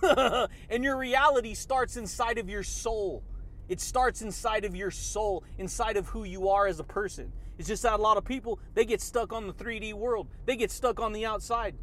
and 0.70 0.82
your 0.82 0.96
reality 0.96 1.54
starts 1.54 1.96
inside 1.96 2.38
of 2.38 2.48
your 2.48 2.62
soul. 2.62 3.22
It 3.68 3.80
starts 3.80 4.22
inside 4.22 4.64
of 4.64 4.74
your 4.74 4.90
soul, 4.90 5.44
inside 5.58 5.96
of 5.96 6.08
who 6.08 6.24
you 6.24 6.48
are 6.48 6.66
as 6.66 6.80
a 6.80 6.84
person. 6.84 7.32
It's 7.58 7.68
just 7.68 7.82
that 7.82 7.94
a 7.94 8.02
lot 8.02 8.16
of 8.16 8.24
people, 8.24 8.60
they 8.74 8.84
get 8.84 9.00
stuck 9.00 9.32
on 9.32 9.46
the 9.46 9.52
3D 9.52 9.92
world. 9.92 10.28
They 10.46 10.56
get 10.56 10.70
stuck 10.70 11.00
on 11.00 11.12
the 11.12 11.26
outside. 11.26 11.76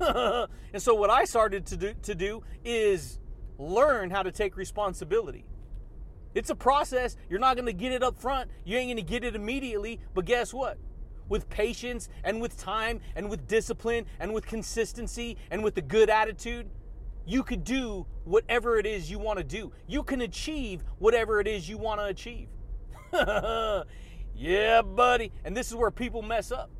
and 0.72 0.82
so 0.82 0.94
what 0.94 1.10
I 1.10 1.24
started 1.24 1.66
to 1.66 1.76
do, 1.76 1.94
to 2.02 2.14
do 2.14 2.42
is 2.64 3.18
learn 3.58 4.10
how 4.10 4.22
to 4.22 4.32
take 4.32 4.56
responsibility. 4.56 5.44
It's 6.34 6.50
a 6.50 6.54
process. 6.54 7.16
You're 7.30 7.40
not 7.40 7.56
going 7.56 7.66
to 7.66 7.72
get 7.72 7.92
it 7.92 8.02
up 8.02 8.18
front. 8.18 8.50
You 8.64 8.76
ain't 8.76 8.88
going 8.88 8.96
to 8.98 9.02
get 9.02 9.24
it 9.24 9.34
immediately. 9.34 10.00
But 10.14 10.26
guess 10.26 10.52
what? 10.52 10.78
with 11.28 11.48
patience 11.48 12.08
and 12.24 12.40
with 12.40 12.56
time 12.56 13.00
and 13.14 13.28
with 13.28 13.46
discipline 13.46 14.06
and 14.20 14.32
with 14.32 14.46
consistency 14.46 15.36
and 15.50 15.62
with 15.62 15.76
a 15.78 15.82
good 15.82 16.10
attitude, 16.10 16.68
you 17.26 17.42
could 17.42 17.64
do 17.64 18.06
whatever 18.24 18.78
it 18.78 18.86
is 18.86 19.10
you 19.10 19.18
want 19.18 19.38
to 19.38 19.44
do. 19.44 19.72
You 19.86 20.02
can 20.02 20.20
achieve 20.20 20.84
whatever 20.98 21.40
it 21.40 21.48
is 21.48 21.68
you 21.68 21.78
want 21.78 22.00
to 22.00 22.06
achieve. 22.06 22.48
yeah, 24.34 24.82
buddy. 24.82 25.32
And 25.44 25.56
this 25.56 25.68
is 25.68 25.74
where 25.74 25.90
people 25.90 26.22
mess 26.22 26.52
up 26.52 26.70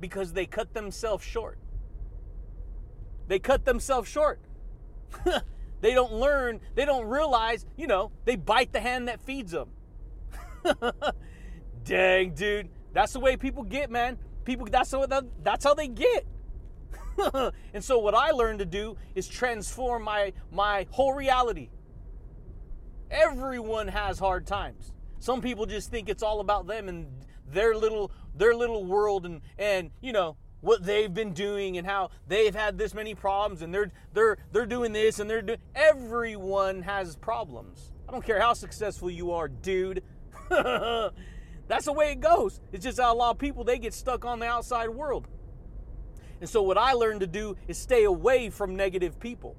because 0.00 0.32
they 0.32 0.46
cut 0.46 0.72
themselves 0.72 1.24
short. 1.24 1.58
They 3.28 3.38
cut 3.38 3.64
themselves 3.64 4.08
short. 4.08 4.40
they 5.80 5.94
don't 5.94 6.12
learn, 6.12 6.60
they 6.74 6.84
don't 6.84 7.06
realize, 7.06 7.66
you 7.76 7.86
know, 7.86 8.12
they 8.24 8.36
bite 8.36 8.72
the 8.72 8.80
hand 8.80 9.08
that 9.08 9.20
feeds 9.20 9.52
them. 9.52 9.70
Dang, 11.84 12.34
dude. 12.34 12.68
That's 12.92 13.12
the 13.12 13.20
way 13.20 13.36
people 13.36 13.62
get, 13.62 13.90
man. 13.90 14.18
People 14.44 14.66
that's 14.70 14.90
how 14.90 15.06
that's 15.42 15.64
how 15.64 15.74
they 15.74 15.88
get. 15.88 16.26
and 17.74 17.82
so 17.82 17.98
what 17.98 18.14
I 18.14 18.30
learned 18.30 18.58
to 18.60 18.66
do 18.66 18.96
is 19.14 19.28
transform 19.28 20.04
my 20.04 20.32
my 20.50 20.86
whole 20.90 21.12
reality. 21.12 21.70
Everyone 23.10 23.88
has 23.88 24.18
hard 24.18 24.46
times. 24.46 24.92
Some 25.18 25.40
people 25.40 25.66
just 25.66 25.90
think 25.90 26.08
it's 26.08 26.22
all 26.22 26.40
about 26.40 26.66
them 26.66 26.88
and 26.88 27.06
their 27.46 27.74
little 27.74 28.10
their 28.34 28.54
little 28.54 28.84
world 28.84 29.26
and 29.26 29.40
and 29.58 29.90
you 30.00 30.12
know 30.12 30.36
what 30.62 30.82
they've 30.84 31.12
been 31.12 31.34
doing 31.34 31.76
and 31.76 31.86
how 31.86 32.10
they've 32.26 32.54
had 32.54 32.78
this 32.78 32.94
many 32.94 33.14
problems 33.14 33.60
and 33.60 33.74
they're 33.74 33.92
they're 34.14 34.38
they're 34.52 34.66
doing 34.66 34.92
this 34.92 35.18
and 35.18 35.28
they're 35.28 35.42
doing 35.42 35.58
everyone 35.74 36.82
has 36.82 37.16
problems. 37.16 37.92
I 38.08 38.12
don't 38.12 38.24
care 38.24 38.40
how 38.40 38.54
successful 38.54 39.10
you 39.10 39.32
are, 39.32 39.48
dude. 39.48 40.02
That's 40.48 41.84
the 41.84 41.92
way 41.92 42.12
it 42.12 42.20
goes. 42.20 42.60
It's 42.72 42.84
just 42.84 42.98
how 42.98 43.12
a 43.12 43.16
lot 43.16 43.30
of 43.32 43.38
people 43.38 43.64
they 43.64 43.78
get 43.78 43.92
stuck 43.92 44.24
on 44.24 44.38
the 44.38 44.46
outside 44.46 44.88
world. 44.88 45.28
And 46.40 46.48
so 46.48 46.62
what 46.62 46.78
I 46.78 46.92
learned 46.92 47.20
to 47.20 47.26
do 47.26 47.56
is 47.68 47.78
stay 47.78 48.04
away 48.04 48.50
from 48.50 48.76
negative 48.76 49.18
people. 49.20 49.56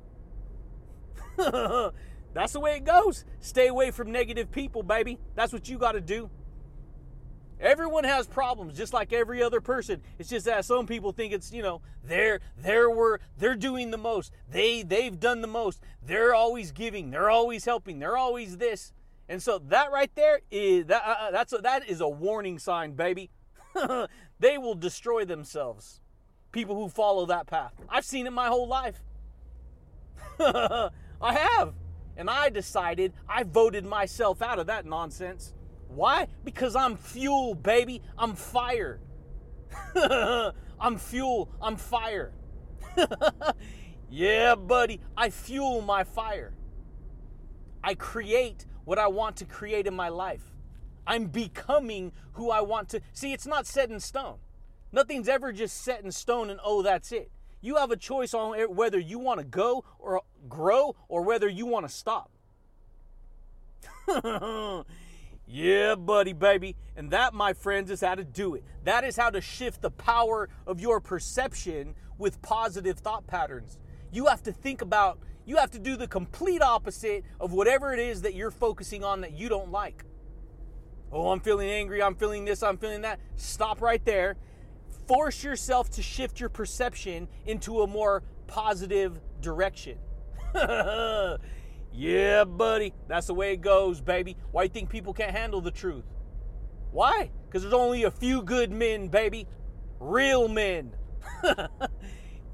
That's 1.38 2.54
the 2.54 2.60
way 2.60 2.78
it 2.78 2.84
goes. 2.84 3.26
Stay 3.39 3.68
away 3.68 3.92
from 3.92 4.12
negative 4.12 4.52
people, 4.52 4.84
baby. 4.84 5.20
That's 5.36 5.54
what 5.54 5.70
you 5.70 5.78
got 5.78 5.94
to 5.94 6.02
do. 6.02 6.30
Everyone 7.63 8.04
has 8.04 8.28
problems, 8.28 8.78
just 8.78 8.91
like 8.91 9.13
every 9.13 9.41
other 9.41 9.62
person. 9.62 10.02
It's 10.19 10.30
just 10.30 10.45
that 10.47 10.65
some 10.65 10.86
people 10.86 11.13
think 11.13 11.32
it's 11.32 11.54
you 11.54 11.63
know 11.63 11.82
they're 12.04 12.41
they're 12.58 12.89
were 12.89 13.21
they're 13.38 13.56
doing 13.56 13.89
the 13.89 13.97
most. 13.97 14.34
They 14.52 14.84
they've 14.84 15.17
done 15.17 15.39
the 15.39 15.47
most. 15.47 15.82
They're 16.06 16.36
always 16.36 16.73
giving. 16.73 17.10
They're 17.10 17.30
always 17.30 17.63
helping. 17.63 17.99
They're 17.99 18.17
always 18.17 18.58
this. 18.58 18.91
And 19.30 19.41
so 19.41 19.60
that 19.69 19.93
right 19.93 20.12
there 20.13 20.41
is 20.52 20.88
that 20.88 21.04
uh, 21.06 21.15
uh, 21.28 21.32
that's 21.32 21.54
a, 21.54 21.60
that 21.60 21.88
is 21.88 22.02
a 22.02 22.10
warning 22.10 22.60
sign, 22.60 22.91
baby. 22.91 23.30
they 24.39 24.58
will 24.58 24.76
destroy 24.76 25.23
themselves. 25.23 26.02
People 26.52 26.76
who 26.76 26.89
follow 26.89 27.26
that 27.28 27.47
path. 27.47 27.71
I've 27.88 28.06
seen 28.06 28.28
it 28.28 28.34
my 28.34 28.47
whole 28.47 28.67
life. 28.67 29.02
I 30.39 30.89
have. 31.21 31.73
And 32.17 32.30
I 32.30 32.49
decided 32.49 33.13
I 33.28 33.43
voted 33.43 33.86
myself 33.86 34.41
out 34.41 34.60
of 34.60 34.67
that 34.67 34.86
nonsense. 34.86 35.54
Why? 35.95 36.27
Because 36.43 36.75
I'm 36.75 36.97
fuel, 36.97 37.53
baby. 37.56 38.01
I'm 38.17 38.36
fire. 38.36 38.99
I'm 40.79 40.97
fuel. 40.97 41.49
I'm 41.62 41.77
fire. 41.77 42.34
yeah, 44.10 44.56
buddy. 44.56 44.99
I 45.15 45.29
fuel 45.29 45.82
my 45.82 46.03
fire. 46.03 46.53
I 47.84 47.95
create 47.95 48.65
what 48.86 48.97
I 48.97 49.08
want 49.08 49.38
to 49.38 49.45
create 49.45 49.88
in 49.88 49.93
my 49.93 50.10
life. 50.10 50.43
I'm 51.06 51.25
becoming 51.25 52.12
who 52.34 52.49
I 52.49 52.62
want 52.62 52.89
to. 52.89 53.01
See, 53.12 53.34
it's 53.34 53.45
not 53.45 53.67
set 53.67 53.89
in 53.89 53.99
stone. 53.99 54.38
Nothing's 54.91 55.27
ever 55.27 55.51
just 55.51 55.82
set 55.84 56.03
in 56.03 56.12
stone 56.12 56.49
and 56.49 56.60
oh, 56.63 56.82
that's 56.82 57.12
it. 57.12 57.32
You 57.62 57.77
have 57.77 57.91
a 57.91 57.97
choice 57.97 58.34
on 58.34 58.58
whether 58.75 58.99
you 58.99 59.19
want 59.19 59.39
to 59.39 59.45
go 59.45 59.84
or 59.99 60.21
grow 60.49 60.95
or 61.08 61.21
whether 61.21 61.47
you 61.47 61.65
want 61.65 61.88
to 61.88 61.93
stop. 61.93 62.29
yeah, 65.45 65.95
buddy, 65.95 66.34
baby. 66.34 66.75
And 66.95 67.12
that, 67.12 67.34
my 67.34 67.53
friends, 67.53 67.91
is 67.91 68.01
how 68.01 68.15
to 68.15 68.23
do 68.23 68.56
it. 68.56 68.63
That 68.84 69.03
is 69.03 69.17
how 69.17 69.29
to 69.29 69.41
shift 69.41 69.82
the 69.82 69.91
power 69.91 70.49
of 70.65 70.79
your 70.79 70.99
perception 70.99 71.95
with 72.17 72.41
positive 72.41 72.99
thought 72.99 73.27
patterns. 73.27 73.77
You 74.12 74.27
have 74.27 74.43
to 74.43 74.51
think 74.51 74.82
about 74.82 75.19
you 75.45 75.58
have 75.58 75.71
to 75.71 75.79
do 75.79 75.97
the 75.97 76.08
complete 76.08 76.62
opposite 76.62 77.25
of 77.39 77.51
whatever 77.51 77.93
it 77.93 77.99
is 77.99 78.21
that 78.21 78.34
you're 78.34 78.51
focusing 78.51 79.03
on 79.03 79.21
that 79.21 79.34
you 79.34 79.49
don't 79.49 79.71
like. 79.71 80.06
Oh, 81.12 81.32
I'm 81.32 81.41
feeling 81.41 81.69
angry. 81.69 82.01
I'm 82.01 82.15
feeling 82.15 82.45
this. 82.45 82.63
I'm 82.63 82.77
feeling 82.77 83.01
that. 83.01 83.19
Stop 83.36 83.82
right 83.82 84.03
there. 84.06 84.38
Force 85.08 85.43
yourself 85.43 85.89
to 85.91 86.01
shift 86.01 86.39
your 86.39 86.49
perception 86.49 87.27
into 87.45 87.82
a 87.82 87.88
more 87.88 88.23
positive 88.47 89.19
direction. 89.41 89.97
yeah, 91.93 92.43
buddy. 92.43 92.93
That's 93.08 93.27
the 93.27 93.34
way 93.34 93.53
it 93.53 93.62
goes, 93.62 94.01
baby. 94.01 94.36
Why 94.51 94.63
you 94.63 94.69
think 94.69 94.89
people 94.89 95.13
can't 95.13 95.32
handle 95.32 95.62
the 95.62 95.71
truth? 95.71 96.06
Why? 96.91 97.32
Because 97.45 97.62
there's 97.62 97.73
only 97.73 98.03
a 98.03 98.12
few 98.12 98.41
good 98.41 98.71
men, 98.71 99.08
baby. 99.08 99.47
Real 99.99 100.47
men. 100.47 100.95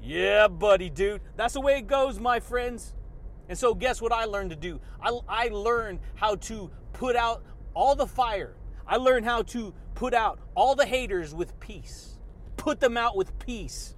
Yeah, 0.02 0.48
buddy, 0.48 0.88
dude. 0.88 1.20
That's 1.36 1.54
the 1.54 1.60
way 1.60 1.78
it 1.78 1.86
goes, 1.86 2.18
my 2.18 2.40
friends. 2.40 2.94
And 3.48 3.58
so, 3.58 3.74
guess 3.74 4.00
what 4.00 4.12
I 4.12 4.24
learned 4.24 4.50
to 4.50 4.56
do? 4.56 4.80
I, 5.02 5.18
I 5.28 5.48
learned 5.48 6.00
how 6.14 6.36
to 6.36 6.70
put 6.92 7.16
out 7.16 7.44
all 7.74 7.94
the 7.94 8.06
fire. 8.06 8.56
I 8.86 8.96
learned 8.96 9.26
how 9.26 9.42
to 9.42 9.74
put 9.94 10.14
out 10.14 10.40
all 10.54 10.74
the 10.74 10.86
haters 10.86 11.34
with 11.34 11.58
peace. 11.60 12.18
Put 12.56 12.80
them 12.80 12.96
out 12.96 13.16
with 13.16 13.38
peace. 13.38 13.94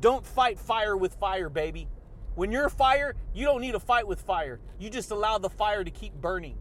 Don't 0.00 0.26
fight 0.26 0.58
fire 0.58 0.96
with 0.96 1.14
fire, 1.14 1.48
baby. 1.48 1.88
When 2.34 2.50
you're 2.50 2.70
fire, 2.70 3.14
you 3.34 3.44
don't 3.44 3.60
need 3.60 3.72
to 3.72 3.80
fight 3.80 4.06
with 4.06 4.20
fire. 4.20 4.60
You 4.78 4.88
just 4.88 5.10
allow 5.10 5.38
the 5.38 5.50
fire 5.50 5.84
to 5.84 5.90
keep 5.90 6.14
burning. 6.14 6.56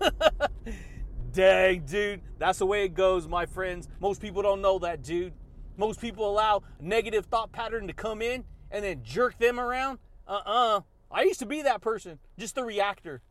Dang, 1.32 1.80
dude. 1.86 2.20
That's 2.38 2.58
the 2.58 2.66
way 2.66 2.84
it 2.84 2.94
goes, 2.94 3.26
my 3.26 3.46
friends. 3.46 3.88
Most 4.00 4.20
people 4.20 4.42
don't 4.42 4.60
know 4.60 4.78
that, 4.80 5.02
dude. 5.02 5.32
Most 5.76 6.00
people 6.00 6.30
allow 6.30 6.62
negative 6.80 7.26
thought 7.26 7.52
pattern 7.52 7.86
to 7.86 7.92
come 7.92 8.22
in 8.22 8.44
and 8.70 8.84
then 8.84 9.02
jerk 9.02 9.38
them 9.38 9.58
around. 9.58 9.98
Uh 10.26 10.40
uh 10.44 10.80
I 11.10 11.22
used 11.22 11.40
to 11.40 11.46
be 11.46 11.62
that 11.62 11.80
person, 11.80 12.18
just 12.38 12.54
the 12.54 12.64
reactor. 12.64 13.22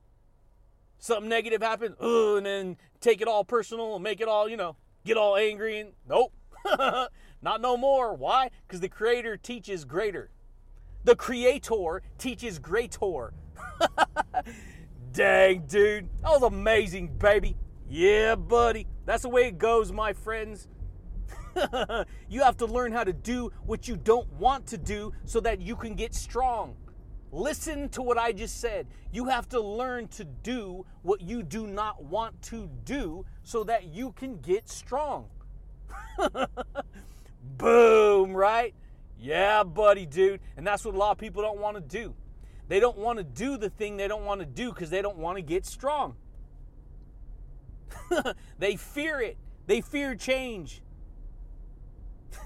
Something 0.99 1.29
negative 1.29 1.61
happens, 1.61 1.95
uh, 2.01 2.35
and 2.35 2.45
then 2.45 2.77
take 3.01 3.21
it 3.21 3.27
all 3.27 3.43
personal 3.43 3.95
and 3.95 4.03
make 4.03 4.21
it 4.21 4.27
all, 4.27 4.47
you 4.47 4.55
know, 4.55 4.77
get 5.05 5.17
all 5.17 5.35
angry 5.35 5.79
and 5.79 5.93
nope. 6.07 6.33
Not 7.41 7.59
no 7.59 7.75
more. 7.75 8.13
Why? 8.13 8.51
Because 8.65 8.79
the 8.79 8.87
creator 8.87 9.35
teaches 9.35 9.83
greater. 9.83 10.31
The 11.03 11.15
creator 11.15 12.01
teaches 12.17 12.59
greater. 12.59 13.33
Dang, 15.13 15.65
dude. 15.67 16.09
That 16.21 16.31
was 16.31 16.43
amazing, 16.43 17.17
baby. 17.17 17.55
Yeah, 17.89 18.35
buddy. 18.35 18.87
That's 19.05 19.23
the 19.23 19.29
way 19.29 19.47
it 19.47 19.57
goes, 19.57 19.91
my 19.91 20.13
friends. 20.13 20.67
you 22.29 22.41
have 22.41 22.57
to 22.57 22.65
learn 22.65 22.91
how 22.91 23.03
to 23.03 23.13
do 23.13 23.51
what 23.65 23.87
you 23.87 23.95
don't 23.95 24.31
want 24.33 24.65
to 24.67 24.77
do 24.77 25.13
so 25.25 25.39
that 25.41 25.61
you 25.61 25.75
can 25.75 25.93
get 25.93 26.15
strong. 26.15 26.75
Listen 27.31 27.89
to 27.89 28.01
what 28.01 28.17
I 28.17 28.31
just 28.31 28.61
said. 28.61 28.87
You 29.11 29.25
have 29.25 29.49
to 29.49 29.59
learn 29.59 30.07
to 30.09 30.23
do 30.23 30.85
what 31.01 31.21
you 31.21 31.43
do 31.43 31.67
not 31.67 32.03
want 32.03 32.41
to 32.43 32.69
do 32.85 33.25
so 33.43 33.63
that 33.65 33.85
you 33.85 34.11
can 34.13 34.39
get 34.39 34.69
strong. 34.69 35.27
Boom, 37.57 38.33
right? 38.33 38.73
Yeah, 39.23 39.63
buddy, 39.63 40.05
dude. 40.05 40.41
And 40.57 40.67
that's 40.67 40.83
what 40.83 40.95
a 40.95 40.97
lot 40.97 41.11
of 41.11 41.17
people 41.17 41.41
don't 41.41 41.59
want 41.59 41.77
to 41.77 41.81
do. 41.81 42.13
They 42.67 42.81
don't 42.81 42.97
want 42.97 43.19
to 43.19 43.23
do 43.23 43.55
the 43.55 43.69
thing 43.69 43.95
they 43.95 44.09
don't 44.09 44.25
want 44.25 44.41
to 44.41 44.45
do 44.45 44.69
because 44.69 44.89
they 44.89 45.01
don't 45.01 45.17
want 45.17 45.37
to 45.37 45.41
get 45.41 45.65
strong. 45.65 46.17
they 48.59 48.75
fear 48.75 49.21
it. 49.21 49.37
They 49.65 49.79
fear 49.79 50.13
change. 50.13 50.81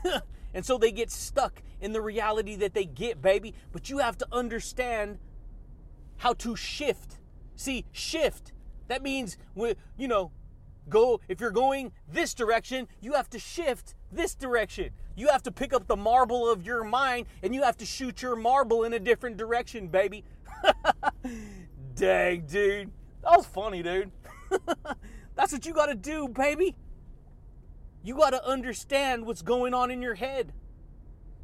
and 0.53 0.63
so 0.63 0.77
they 0.77 0.91
get 0.91 1.09
stuck 1.09 1.63
in 1.81 1.93
the 1.93 2.01
reality 2.01 2.55
that 2.57 2.75
they 2.75 2.85
get, 2.85 3.23
baby. 3.23 3.55
But 3.71 3.89
you 3.89 3.97
have 3.97 4.19
to 4.19 4.27
understand 4.31 5.17
how 6.17 6.33
to 6.33 6.55
shift. 6.55 7.17
See, 7.55 7.85
shift. 7.91 8.53
That 8.87 9.01
means, 9.01 9.35
you 9.55 10.07
know, 10.07 10.31
go, 10.89 11.19
if 11.27 11.39
you're 11.39 11.51
going 11.51 11.91
this 12.11 12.33
direction, 12.33 12.87
you 13.01 13.13
have 13.13 13.29
to 13.31 13.39
shift 13.39 13.95
this 14.11 14.35
direction. 14.35 14.91
You 15.15 15.27
have 15.29 15.43
to 15.43 15.51
pick 15.51 15.73
up 15.73 15.87
the 15.87 15.95
marble 15.95 16.49
of 16.49 16.63
your 16.63 16.83
mind 16.83 17.27
and 17.41 17.53
you 17.53 17.63
have 17.63 17.77
to 17.77 17.85
shoot 17.85 18.21
your 18.21 18.35
marble 18.35 18.83
in 18.83 18.93
a 18.93 18.99
different 18.99 19.37
direction, 19.37 19.87
baby. 19.87 20.23
Dang, 21.95 22.45
dude. 22.45 22.91
That 23.23 23.37
was 23.37 23.45
funny, 23.45 23.81
dude. 23.83 24.11
That's 25.35 25.51
what 25.51 25.65
you 25.65 25.73
got 25.73 25.87
to 25.87 25.95
do, 25.95 26.27
baby. 26.27 26.75
You 28.03 28.15
got 28.15 28.29
to 28.29 28.45
understand 28.47 29.25
what's 29.25 29.41
going 29.41 29.73
on 29.73 29.91
in 29.91 30.01
your 30.01 30.15
head. 30.15 30.53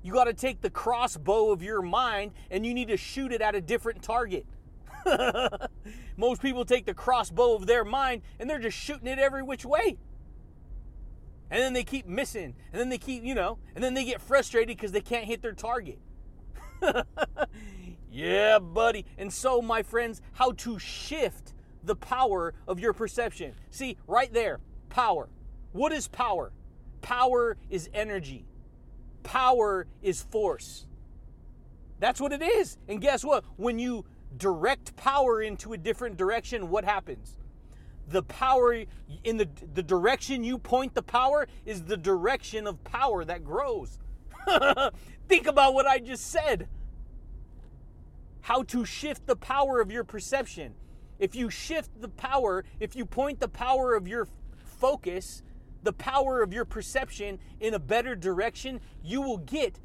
You 0.03 0.13
got 0.13 0.25
to 0.25 0.33
take 0.33 0.61
the 0.61 0.69
crossbow 0.69 1.51
of 1.51 1.63
your 1.63 1.81
mind 1.81 2.31
and 2.51 2.65
you 2.65 2.73
need 2.73 2.89
to 2.89 2.97
shoot 2.97 3.31
it 3.31 3.41
at 3.41 3.55
a 3.55 3.61
different 3.61 4.01
target. 4.01 4.45
Most 6.17 6.41
people 6.41 6.65
take 6.65 6.85
the 6.85 6.93
crossbow 6.93 7.55
of 7.55 7.65
their 7.65 7.83
mind 7.83 8.21
and 8.39 8.49
they're 8.49 8.59
just 8.59 8.77
shooting 8.77 9.07
it 9.07 9.19
every 9.19 9.43
which 9.43 9.65
way. 9.65 9.97
and 11.51 11.61
then 11.61 11.73
they 11.73 11.83
keep 11.83 12.07
missing, 12.07 12.55
and 12.71 12.79
then 12.81 12.89
they 12.89 12.97
keep, 12.97 13.23
you 13.23 13.35
know, 13.35 13.59
and 13.75 13.83
then 13.83 13.93
they 13.93 14.03
get 14.05 14.21
frustrated 14.21 14.75
because 14.75 14.91
they 14.91 15.01
can't 15.01 15.25
hit 15.25 15.41
their 15.41 15.53
target. 15.53 15.99
yeah, 18.11 18.57
buddy. 18.59 19.05
And 19.19 19.31
so, 19.31 19.61
my 19.61 19.83
friends, 19.83 20.21
how 20.33 20.53
to 20.53 20.79
shift 20.79 21.53
the 21.83 21.95
power 21.95 22.53
of 22.67 22.79
your 22.79 22.93
perception. 22.93 23.53
See, 23.69 23.97
right 24.07 24.33
there, 24.33 24.59
power. 24.89 25.29
What 25.73 25.91
is 25.93 26.07
power? 26.07 26.51
Power 27.01 27.57
is 27.69 27.89
energy, 27.93 28.45
power 29.23 29.85
is 30.01 30.21
force. 30.23 30.87
That's 31.99 32.19
what 32.19 32.33
it 32.33 32.41
is. 32.41 32.77
And 32.87 32.99
guess 32.99 33.23
what? 33.23 33.45
When 33.57 33.79
you 33.79 34.05
direct 34.37 34.95
power 34.95 35.41
into 35.41 35.73
a 35.73 35.77
different 35.77 36.17
direction, 36.17 36.69
what 36.69 36.85
happens? 36.85 37.37
The 38.07 38.23
power 38.23 38.83
in 39.23 39.37
the, 39.37 39.47
the 39.73 39.83
direction 39.83 40.43
you 40.43 40.57
point 40.57 40.93
the 40.93 41.03
power 41.03 41.47
is 41.65 41.83
the 41.83 41.97
direction 41.97 42.67
of 42.67 42.83
power 42.83 43.23
that 43.25 43.43
grows. 43.43 43.99
Think 45.27 45.47
about 45.47 45.73
what 45.73 45.87
I 45.87 45.99
just 45.99 46.29
said. 46.29 46.67
How 48.41 48.63
to 48.63 48.83
shift 48.83 49.25
the 49.25 49.37
power 49.37 49.79
of 49.79 49.89
your 49.89 50.03
perception. 50.03 50.73
If 51.17 51.35
you 51.35 51.49
shift 51.49 52.01
the 52.01 52.09
power, 52.09 52.65
if 52.79 52.95
you 52.95 53.05
point 53.05 53.39
the 53.39 53.47
power 53.47 53.95
of 53.95 54.07
your 54.07 54.27
focus, 54.65 55.41
the 55.83 55.93
power 55.93 56.41
of 56.41 56.53
your 56.53 56.65
perception 56.65 57.39
in 57.61 57.73
a 57.73 57.79
better 57.79 58.15
direction, 58.15 58.81
you 59.01 59.21
will 59.21 59.37
get 59.37 59.79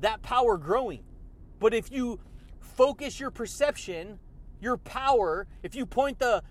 that 0.00 0.22
power 0.22 0.56
growing. 0.56 1.02
But 1.58 1.74
if 1.74 1.90
you 1.90 2.20
focus 2.68 3.18
your 3.18 3.30
perception, 3.30 4.18
your 4.60 4.76
power, 4.76 5.46
if 5.62 5.74
you 5.74 5.86
point 5.86 6.18
the 6.18 6.42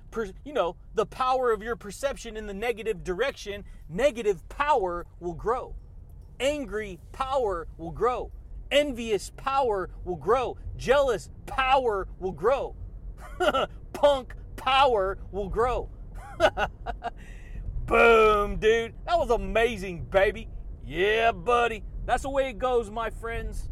you 0.43 0.53
know, 0.53 0.75
the 0.95 1.05
power 1.05 1.51
of 1.51 1.61
your 1.61 1.75
perception 1.75 2.35
in 2.35 2.47
the 2.47 2.53
negative 2.53 3.03
direction, 3.03 3.63
negative 3.89 4.47
power 4.49 5.05
will 5.19 5.33
grow. 5.33 5.75
Angry 6.39 6.99
power 7.11 7.67
will 7.77 7.91
grow. 7.91 8.31
Envious 8.71 9.31
power 9.37 9.89
will 10.03 10.15
grow. 10.15 10.57
Jealous 10.75 11.29
power 11.45 12.07
will 12.19 12.31
grow. 12.31 12.75
Punk 13.93 14.33
power 14.55 15.17
will 15.31 15.49
grow. 15.49 15.89
Boom, 17.85 18.57
dude. 18.57 18.93
That 19.05 19.17
was 19.17 19.29
amazing, 19.29 20.05
baby. 20.11 20.49
Yeah, 20.85 21.31
buddy. 21.31 21.83
That's 22.05 22.23
the 22.23 22.29
way 22.29 22.49
it 22.49 22.57
goes, 22.57 22.89
my 22.91 23.09
friends. 23.09 23.69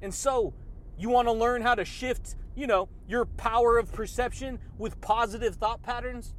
And 0.00 0.12
so, 0.12 0.54
you 0.98 1.08
want 1.08 1.28
to 1.28 1.32
learn 1.32 1.62
how 1.62 1.74
to 1.74 1.84
shift, 1.84 2.36
you 2.54 2.66
know, 2.66 2.88
your 3.06 3.24
power 3.24 3.78
of 3.78 3.92
perception 3.92 4.58
with 4.78 5.00
positive 5.00 5.54
thought 5.54 5.82
patterns? 5.82 6.34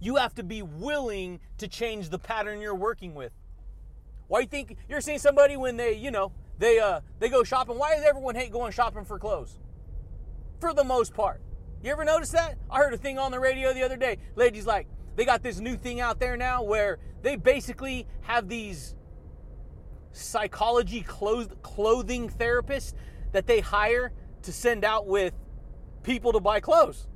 You 0.00 0.16
have 0.16 0.34
to 0.34 0.42
be 0.42 0.62
willing 0.62 1.40
to 1.58 1.68
change 1.68 2.08
the 2.08 2.18
pattern 2.18 2.60
you're 2.60 2.74
working 2.74 3.14
with. 3.14 3.32
Why 4.28 4.40
you 4.40 4.46
think 4.46 4.76
you're 4.88 5.00
seeing 5.00 5.18
somebody 5.18 5.56
when 5.56 5.76
they, 5.76 5.94
you 5.94 6.10
know, 6.10 6.32
they 6.58 6.78
uh 6.78 7.00
they 7.18 7.28
go 7.28 7.44
shopping? 7.44 7.78
Why 7.78 7.94
does 7.94 8.04
everyone 8.04 8.34
hate 8.34 8.50
going 8.50 8.72
shopping 8.72 9.04
for 9.04 9.18
clothes? 9.18 9.58
For 10.60 10.72
the 10.72 10.84
most 10.84 11.14
part. 11.14 11.40
You 11.82 11.92
ever 11.92 12.04
notice 12.04 12.30
that? 12.30 12.58
I 12.70 12.78
heard 12.78 12.94
a 12.94 12.96
thing 12.96 13.18
on 13.18 13.30
the 13.30 13.38
radio 13.38 13.72
the 13.72 13.82
other 13.82 13.96
day. 13.96 14.18
Ladies 14.34 14.66
like, 14.66 14.88
they 15.14 15.24
got 15.24 15.42
this 15.42 15.60
new 15.60 15.76
thing 15.76 16.00
out 16.00 16.18
there 16.18 16.36
now 16.36 16.62
where 16.62 16.98
they 17.22 17.36
basically 17.36 18.06
have 18.22 18.48
these 18.48 18.94
psychology 20.12 21.02
clothing 21.02 22.28
therapists 22.28 22.94
that 23.36 23.46
they 23.46 23.60
hire 23.60 24.12
to 24.42 24.52
send 24.52 24.84
out 24.84 25.06
with 25.06 25.34
people 26.02 26.32
to 26.32 26.40
buy 26.40 26.58
clothes. 26.58 27.06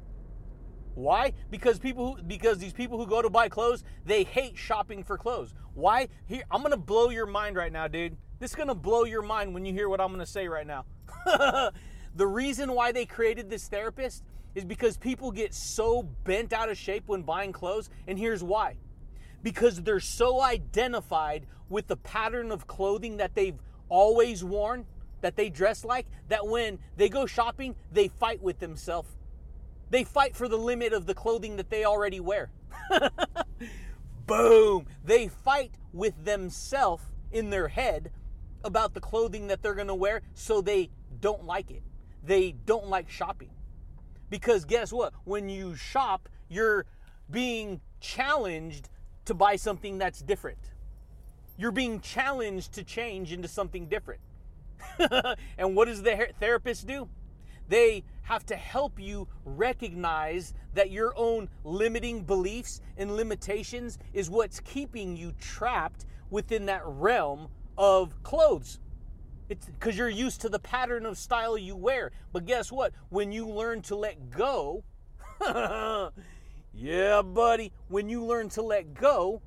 Why? 0.95 1.33
Because 1.51 1.79
people 1.79 2.17
who, 2.17 2.23
because 2.23 2.59
these 2.59 2.75
people 2.75 2.99
who 2.99 3.07
go 3.07 3.23
to 3.23 3.31
buy 3.31 3.49
clothes, 3.49 3.85
they 4.05 4.25
hate 4.25 4.59
shopping 4.59 5.03
for 5.03 5.17
clothes. 5.17 5.55
Why? 5.73 6.09
Here, 6.27 6.43
I'm 6.51 6.63
to 6.73 6.77
blow 6.77 7.09
your 7.09 7.27
mind 7.27 7.57
right 7.57 7.73
now, 7.73 7.89
dude. 7.89 8.19
This 8.39 8.51
is 8.51 8.57
to 8.67 8.75
blow 8.75 9.05
your 9.05 9.23
mind 9.23 9.55
when 9.55 9.65
you 9.65 9.73
hear 9.73 9.89
what 9.89 10.01
I'm 10.01 10.19
to 10.19 10.27
say 10.27 10.47
right 10.47 10.67
now. 10.67 10.85
the 12.15 12.27
reason 12.27 12.75
why 12.75 12.93
they 12.93 13.07
created 13.07 13.49
this 13.49 13.69
therapist 13.69 14.23
is 14.55 14.65
because 14.65 14.99
people 14.99 15.31
get 15.31 15.55
so 15.55 16.03
bent 16.03 16.53
out 16.53 16.69
of 16.69 16.77
shape 16.77 17.05
when 17.07 17.23
buying 17.23 17.53
clothes, 17.53 17.89
and 18.07 18.19
here's 18.19 18.43
why. 18.43 18.77
Because 19.43 19.83
they're 19.83 20.01
so 20.01 20.43
identified 20.43 21.47
with 21.71 21.87
the 21.87 21.97
pattern 21.97 22.51
of 22.51 22.67
clothing 22.67 23.17
that 23.19 23.35
they've 23.35 23.59
always 23.89 24.45
worn 24.45 24.85
that 25.21 25.37
they 25.37 25.51
dress 25.51 25.85
like 25.85 26.07
that 26.29 26.47
when 26.47 26.79
they 26.97 27.09
go 27.09 27.27
shopping, 27.27 27.75
they 27.93 28.09
fight 28.09 28.43
with 28.43 28.59
themselves. 28.59 29.17
They 29.91 30.05
fight 30.05 30.37
for 30.37 30.49
the 30.49 30.57
limit 30.57 30.93
of 30.93 31.07
the 31.07 31.15
clothing 31.15 31.57
that 31.57 31.71
they 31.71 31.85
already 31.85 32.21
wear. 32.21 32.51
Boom! 34.27 34.87
They 35.05 35.29
fight 35.29 35.73
with 35.93 36.25
themselves 36.25 37.05
in 37.33 37.51
their 37.51 37.69
head 37.69 38.13
about 38.63 38.95
the 38.95 39.01
clothing 39.01 39.49
that 39.49 39.63
they're 39.63 39.75
going 39.75 39.89
to 39.89 39.95
wear 39.95 40.23
so 40.35 40.61
they 40.61 40.91
don't 41.21 41.45
like 41.45 41.71
it. 41.71 41.83
They 42.23 42.53
don't 42.53 42.89
like 42.89 43.11
shopping. 43.11 43.51
Because 44.29 44.65
guess 44.65 44.93
what? 44.93 45.13
When 45.25 45.49
you 45.49 45.75
shop, 45.75 46.29
you're 46.49 46.87
being 47.31 47.81
challenged 48.01 48.89
to 49.25 49.35
buy 49.35 49.57
something 49.57 49.99
that's 49.99 50.21
different. 50.21 50.59
You're 51.57 51.73
being 51.73 52.01
challenged 52.01 52.73
to 52.75 52.85
change 52.85 53.33
into 53.33 53.49
something 53.49 53.87
different. 53.87 54.21
and 55.59 55.75
what 55.75 55.87
does 55.87 56.03
the 56.03 56.29
therapist 56.39 56.87
do? 56.87 57.09
They 57.69 58.05
have 58.23 58.45
to 58.47 58.57
help 58.57 58.99
you 58.99 59.29
recognize 59.45 60.55
that 60.75 60.91
your 60.91 61.13
own 61.17 61.49
limiting 61.65 62.23
beliefs 62.23 62.81
and 62.97 63.15
limitations 63.15 63.99
is 64.13 64.29
what's 64.29 64.61
keeping 64.61 65.17
you 65.17 65.33
trapped 65.41 66.07
within 66.31 66.67
that 66.67 66.83
realm 66.85 67.49
of 67.79 68.21
clothes. 68.23 68.81
It's 69.49 69.67
because 69.67 69.97
you're 69.97 70.09
used 70.09 70.41
to 70.43 70.49
the 70.49 70.59
pattern 70.59 71.07
of 71.07 71.19
style 71.19 71.59
you 71.59 71.75
wear. 71.75 72.13
But 72.33 72.47
guess 72.47 72.71
what? 72.71 72.93
When 73.09 73.33
you 73.33 73.49
learn 73.49 73.83
to 73.83 73.97
let 73.97 74.31
go, 74.31 74.85
yeah, 76.73 77.23
buddy, 77.23 77.73
when 77.89 78.09
you 78.09 78.25
learn 78.25 78.49
to 78.51 78.63
let 78.63 78.95
go 78.95 79.43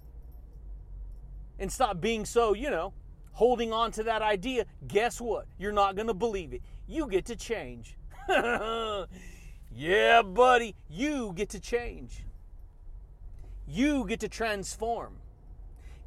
and 1.60 1.72
stop 1.72 2.02
being 2.02 2.26
so, 2.26 2.54
you 2.54 2.70
know, 2.70 2.94
holding 3.34 3.74
on 3.74 3.92
to 3.92 4.04
that 4.04 4.22
idea, 4.22 4.66
guess 4.88 5.20
what? 5.20 5.46
You're 5.58 5.72
not 5.72 5.96
going 5.96 6.08
to 6.08 6.14
believe 6.14 6.54
it. 6.54 6.62
You 6.88 7.08
get 7.08 7.26
to 7.26 7.36
change. 7.36 7.98
yeah, 8.30 10.22
buddy, 10.22 10.76
you 10.90 11.34
get 11.36 11.50
to 11.50 11.60
change. 11.60 12.24
You 13.68 14.06
get 14.06 14.20
to 14.22 14.30
transform. 14.30 15.18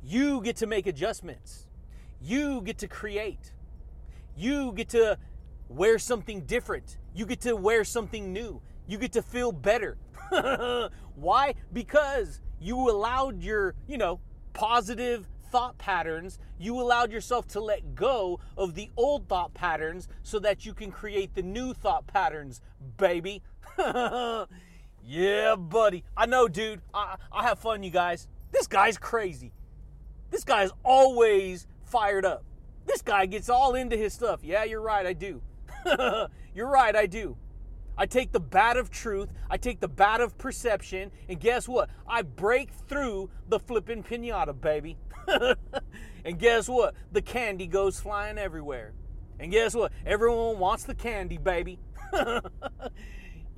You 0.03 0.41
get 0.41 0.57
to 0.57 0.67
make 0.67 0.87
adjustments. 0.87 1.67
You 2.21 2.61
get 2.63 2.79
to 2.79 2.89
create. 2.89 3.53
You 4.37 4.73
get 4.73 4.91
to 4.91 5.19
wear 5.69 5.99
something 5.99 6.43
different. 6.43 6.99
You 7.15 7.27
get 7.27 7.41
to 7.43 7.57
wear 7.57 7.85
something 7.85 8.33
new. 8.33 8.61
You 8.87 8.99
get 8.99 9.13
to 9.13 9.23
feel 9.23 9.53
better. 9.53 9.97
Why? 11.17 11.55
Because 11.73 12.41
you 12.61 12.91
allowed 12.91 13.43
your, 13.43 13.75
you 13.87 13.99
know, 13.99 14.21
positive 14.53 15.29
thought 15.51 15.79
patterns, 15.79 16.39
you 16.59 16.81
allowed 16.81 17.13
yourself 17.13 17.47
to 17.49 17.61
let 17.61 17.95
go 17.95 18.41
of 18.57 18.75
the 18.75 18.91
old 18.97 19.29
thought 19.29 19.55
patterns 19.55 20.09
so 20.23 20.39
that 20.41 20.67
you 20.67 20.75
can 20.75 20.91
create 20.91 21.35
the 21.35 21.43
new 21.43 21.75
thought 21.75 22.07
patterns, 22.07 22.61
baby. 22.97 23.43
yeah, 25.05 25.55
buddy. 25.57 26.05
I 26.17 26.27
know, 26.27 26.49
dude. 26.49 26.83
I, 26.93 27.17
I 27.33 27.43
have 27.45 27.59
fun, 27.59 27.83
you 27.83 27.91
guys. 27.91 28.29
This 28.53 28.67
guy's 28.67 28.99
crazy. 28.99 29.53
This 30.31 30.45
guy 30.45 30.65
is 30.65 30.73
always 30.83 31.67
fired 31.85 32.25
up. 32.25 32.45
This 32.87 33.03
guy 33.03 33.27
gets 33.27 33.49
all 33.49 33.75
into 33.75 33.97
his 33.97 34.13
stuff. 34.13 34.41
Yeah, 34.43 34.65
you're 34.65 34.81
right, 34.81 35.07
I 35.07 35.13
do. 35.13 35.43
you're 36.55 36.69
right, 36.69 36.95
I 36.95 37.07
do. 37.07 37.37
I 37.99 38.07
take 38.07 38.33
the 38.33 38.41
bat 38.41 38.77
of 38.77 38.91
truth, 38.91 39.31
I 39.49 39.57
take 39.57 39.81
the 39.81 39.89
bat 39.89 40.21
of 40.21 40.37
perception, 40.37 41.11
and 41.29 41.41
guess 41.41 41.67
what? 41.67 41.89
I 42.07 42.23
break 42.23 42.71
through 42.71 43.31
the 43.49 43.59
flipping 43.59 44.03
pinata, 44.03 44.59
baby. 44.59 44.99
and 46.25 46.39
guess 46.39 46.69
what? 46.69 46.95
The 47.13 47.23
candy 47.23 47.67
goes 47.67 47.99
flying 47.99 48.39
everywhere. 48.39 48.93
And 49.39 49.51
guess 49.51 49.75
what? 49.75 49.93
Everyone 50.05 50.59
wants 50.59 50.85
the 50.85 50.95
candy, 50.95 51.39
baby. 51.39 51.79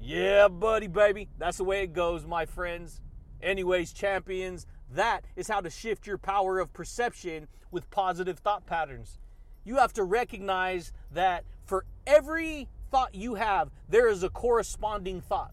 yeah, 0.00 0.48
buddy, 0.48 0.86
baby. 0.86 1.28
That's 1.38 1.58
the 1.58 1.64
way 1.64 1.82
it 1.82 1.92
goes, 1.92 2.24
my 2.24 2.46
friends. 2.46 3.00
Anyways, 3.42 3.92
champions, 3.92 4.66
that 4.90 5.24
is 5.36 5.48
how 5.48 5.60
to 5.60 5.70
shift 5.70 6.06
your 6.06 6.18
power 6.18 6.58
of 6.58 6.72
perception 6.72 7.48
with 7.70 7.90
positive 7.90 8.38
thought 8.38 8.66
patterns. 8.66 9.18
You 9.64 9.76
have 9.76 9.92
to 9.94 10.04
recognize 10.04 10.92
that 11.12 11.44
for 11.64 11.84
every 12.06 12.68
thought 12.90 13.14
you 13.14 13.34
have, 13.34 13.70
there 13.88 14.08
is 14.08 14.22
a 14.22 14.28
corresponding 14.28 15.20
thought. 15.20 15.52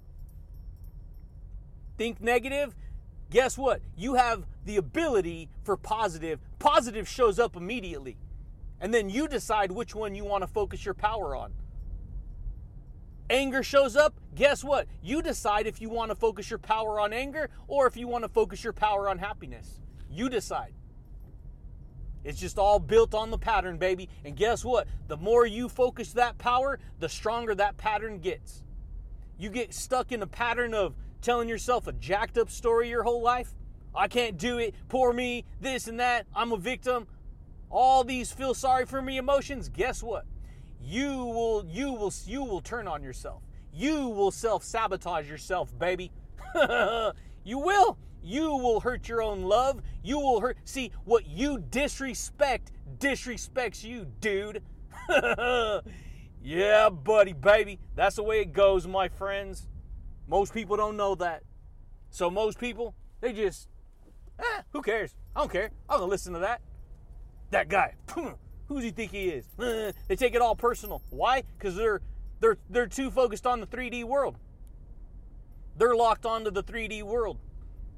Think 1.98 2.22
negative, 2.22 2.76
guess 3.30 3.58
what? 3.58 3.82
You 3.96 4.16
have 4.16 4.46
the 4.66 4.78
ability 4.78 5.50
for 5.64 5.78
positive. 5.78 6.40
Positive 6.60 7.08
shows 7.08 7.40
up 7.40 7.56
immediately. 7.56 8.18
And 8.82 8.94
then 8.94 9.10
you 9.10 9.28
decide 9.28 9.72
which 9.72 9.96
one 9.96 10.16
you 10.16 10.26
want 10.26 10.44
to 10.44 10.48
focus 10.48 10.84
your 10.84 10.94
power 10.94 11.36
on. 11.36 11.54
Anger 13.30 13.64
shows 13.64 13.96
up, 13.96 14.14
guess 14.36 14.64
what? 14.64 14.88
You 15.02 15.22
decide 15.22 15.66
if 15.66 15.82
you 15.82 15.90
want 15.90 16.12
to 16.12 16.16
focus 16.16 16.50
your 16.50 16.60
power 16.60 17.00
on 17.00 17.12
anger 17.12 17.50
or 17.68 17.88
if 17.88 17.98
you 17.98 18.08
want 18.08 18.24
to 18.24 18.30
focus 18.30 18.64
your 18.64 18.74
power 18.74 19.10
on 19.10 19.18
happiness. 19.18 19.80
You 20.12 20.30
decide. 20.30 20.74
It's 22.26 22.40
just 22.40 22.58
all 22.58 22.80
built 22.80 23.14
on 23.14 23.30
the 23.30 23.38
pattern, 23.38 23.78
baby. 23.78 24.10
And 24.26 24.36
guess 24.36 24.66
what? 24.66 24.88
The 25.08 25.16
more 25.16 25.46
you 25.46 25.70
focus 25.70 26.12
that 26.14 26.40
power, 26.40 26.80
the 27.00 27.08
stronger 27.08 27.54
that 27.56 27.78
pattern 27.78 28.18
gets. 28.18 28.64
You 29.38 29.52
get 29.52 29.74
stuck 29.74 30.12
in 30.12 30.24
a 30.24 30.28
pattern 30.28 30.74
of 30.74 30.96
telling 31.22 31.48
yourself 31.48 31.86
a 31.88 31.94
jacked 31.94 32.38
up 32.40 32.50
story 32.50 32.90
your 32.90 33.04
whole 33.04 33.22
life. 33.22 33.54
I 33.94 34.08
can't 34.08 34.38
do 34.38 34.58
it. 34.58 34.74
Poor 34.90 35.14
me. 35.14 35.46
This 35.62 35.88
and 35.88 36.00
that. 36.00 36.26
I'm 36.36 36.52
a 36.52 36.58
victim. 36.58 37.06
All 37.70 38.04
these 38.04 38.32
feel 38.32 38.56
sorry 38.56 38.88
for 38.88 39.02
me 39.02 39.18
emotions. 39.18 39.70
Guess 39.70 40.02
what? 40.02 40.26
You 40.82 41.26
will 41.26 41.66
you 41.68 41.94
will 41.94 42.14
you 42.26 42.44
will 42.44 42.62
turn 42.62 42.88
on 42.88 43.04
yourself. 43.04 43.44
You 43.72 44.08
will 44.08 44.32
self-sabotage 44.32 45.30
yourself, 45.30 45.78
baby. 45.78 46.12
you 47.46 47.60
will. 47.60 47.98
You 48.22 48.56
will 48.56 48.80
hurt 48.80 49.08
your 49.08 49.22
own 49.22 49.44
love. 49.44 49.82
You 50.04 50.20
will 50.20 50.42
hurt. 50.42 50.58
See, 50.66 50.92
what 51.06 51.28
you 51.28 51.60
disrespect 51.60 52.72
disrespects 52.98 53.84
you, 53.84 54.08
dude. 54.20 54.64
yeah, 56.44 56.90
buddy, 56.90 57.34
baby. 57.34 57.80
That's 57.96 58.16
the 58.16 58.24
way 58.24 58.42
it 58.42 58.52
goes, 58.52 58.88
my 58.88 59.08
friends. 59.08 59.68
Most 60.28 60.54
people 60.54 60.76
don't 60.76 60.98
know 60.98 61.14
that. 61.16 61.44
So 62.10 62.32
most 62.32 62.58
people, 62.60 62.96
they 63.22 63.32
just, 63.32 63.70
eh, 64.40 64.62
who 64.72 64.82
cares? 64.82 65.14
I 65.36 65.42
don't 65.42 65.52
care. 65.52 65.70
I'm 65.88 66.00
gonna 66.00 66.10
listen 66.10 66.34
to 66.34 66.40
that. 66.40 66.62
That 67.52 67.70
guy. 67.70 67.94
Who 68.68 68.76
does 68.76 68.84
he 68.84 68.90
think 68.90 69.12
he 69.12 69.26
is? 69.26 69.46
they 70.08 70.16
take 70.16 70.34
it 70.34 70.42
all 70.42 70.56
personal. 70.56 71.04
Why? 71.12 71.44
Because 71.58 71.76
they're 71.76 72.02
they're 72.40 72.58
they're 72.70 72.88
too 72.88 73.12
focused 73.12 73.46
on 73.46 73.60
the 73.60 73.68
3D 73.68 74.04
world. 74.06 74.38
They're 75.78 75.96
locked 75.96 76.26
onto 76.26 76.52
the 76.52 76.64
3D 76.64 77.04
world. 77.04 77.38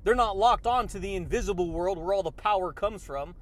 They're 0.04 0.16
not 0.16 0.38
locked 0.38 0.66
onto 0.66 1.00
the 1.00 1.16
invisible 1.16 1.70
world 1.72 1.98
where 1.98 2.14
all 2.14 2.24
the 2.24 2.32
power 2.32 2.72
comes 2.72 3.04
from, 3.04 3.36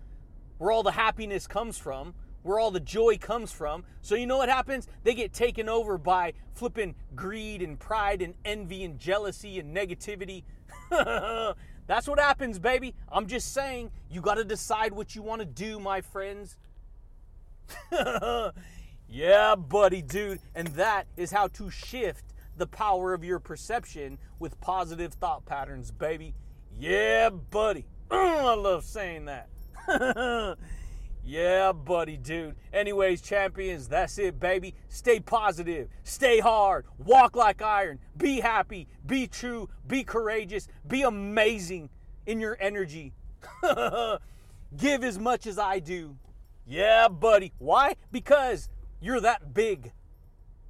where 0.58 0.72
all 0.72 0.84
the 0.84 0.92
happiness 0.92 1.48
comes 1.48 1.78
from, 1.78 2.14
where 2.44 2.60
all 2.60 2.72
the 2.72 2.80
joy 2.80 3.18
comes 3.18 3.52
from. 3.52 3.84
So 4.02 4.16
you 4.16 4.28
know 4.28 4.38
what 4.38 4.50
happens? 4.50 4.88
They 5.04 5.14
get 5.14 5.34
taken 5.34 5.70
over 5.70 5.98
by 5.98 6.34
flipping 6.54 6.96
greed 7.16 7.62
and 7.62 7.80
pride 7.80 8.22
and 8.22 8.34
envy 8.44 8.84
and 8.84 9.00
jealousy 9.00 9.60
and 9.60 9.76
negativity. 9.76 10.44
That's 11.88 12.08
what 12.08 12.20
happens, 12.20 12.60
baby. 12.60 12.96
I'm 13.12 13.28
just 13.28 13.54
saying, 13.54 13.92
you 14.10 14.22
got 14.22 14.36
to 14.36 14.44
decide 14.44 14.94
what 14.94 15.16
you 15.16 15.22
want 15.22 15.40
to 15.40 15.46
do, 15.46 15.80
my 15.80 16.02
friends. 16.02 16.58
yeah, 19.10 19.56
buddy, 19.56 20.02
dude. 20.02 20.40
And 20.54 20.68
that 20.70 21.08
is 21.16 21.32
how 21.32 21.48
to 21.50 21.70
shift 21.70 22.26
the 22.58 22.68
power 22.68 23.14
of 23.14 23.24
your 23.24 23.40
perception 23.40 24.18
with 24.40 24.60
positive 24.62 25.14
thought 25.14 25.46
patterns, 25.46 25.92
baby. 25.92 26.34
Yeah, 26.78 27.30
buddy. 27.30 27.86
I 28.12 28.54
love 28.56 28.84
saying 28.84 29.26
that. 29.26 29.50
yeah, 31.26 31.72
buddy, 31.72 32.18
dude. 32.18 32.56
Anyways, 32.74 33.22
champions, 33.22 33.88
that's 33.88 34.18
it, 34.18 34.40
baby. 34.40 34.74
Stay 34.90 35.20
positive, 35.20 35.90
stay 36.04 36.40
hard, 36.40 36.86
walk 36.98 37.36
like 37.36 37.62
iron, 37.62 38.00
be 38.18 38.40
happy, 38.40 38.88
be 39.06 39.28
true, 39.28 39.70
be 39.88 40.04
courageous, 40.04 40.68
be 40.88 41.04
amazing 41.04 41.90
in 42.26 42.40
your 42.40 42.58
energy. 42.60 43.14
Give 44.78 45.04
as 45.04 45.20
much 45.20 45.46
as 45.46 45.60
I 45.60 45.80
do. 45.80 46.18
Yeah, 46.66 47.08
buddy. 47.08 47.54
Why? 47.60 47.96
Because 48.12 48.70
you're 49.00 49.22
that 49.22 49.54
big. 49.54 49.94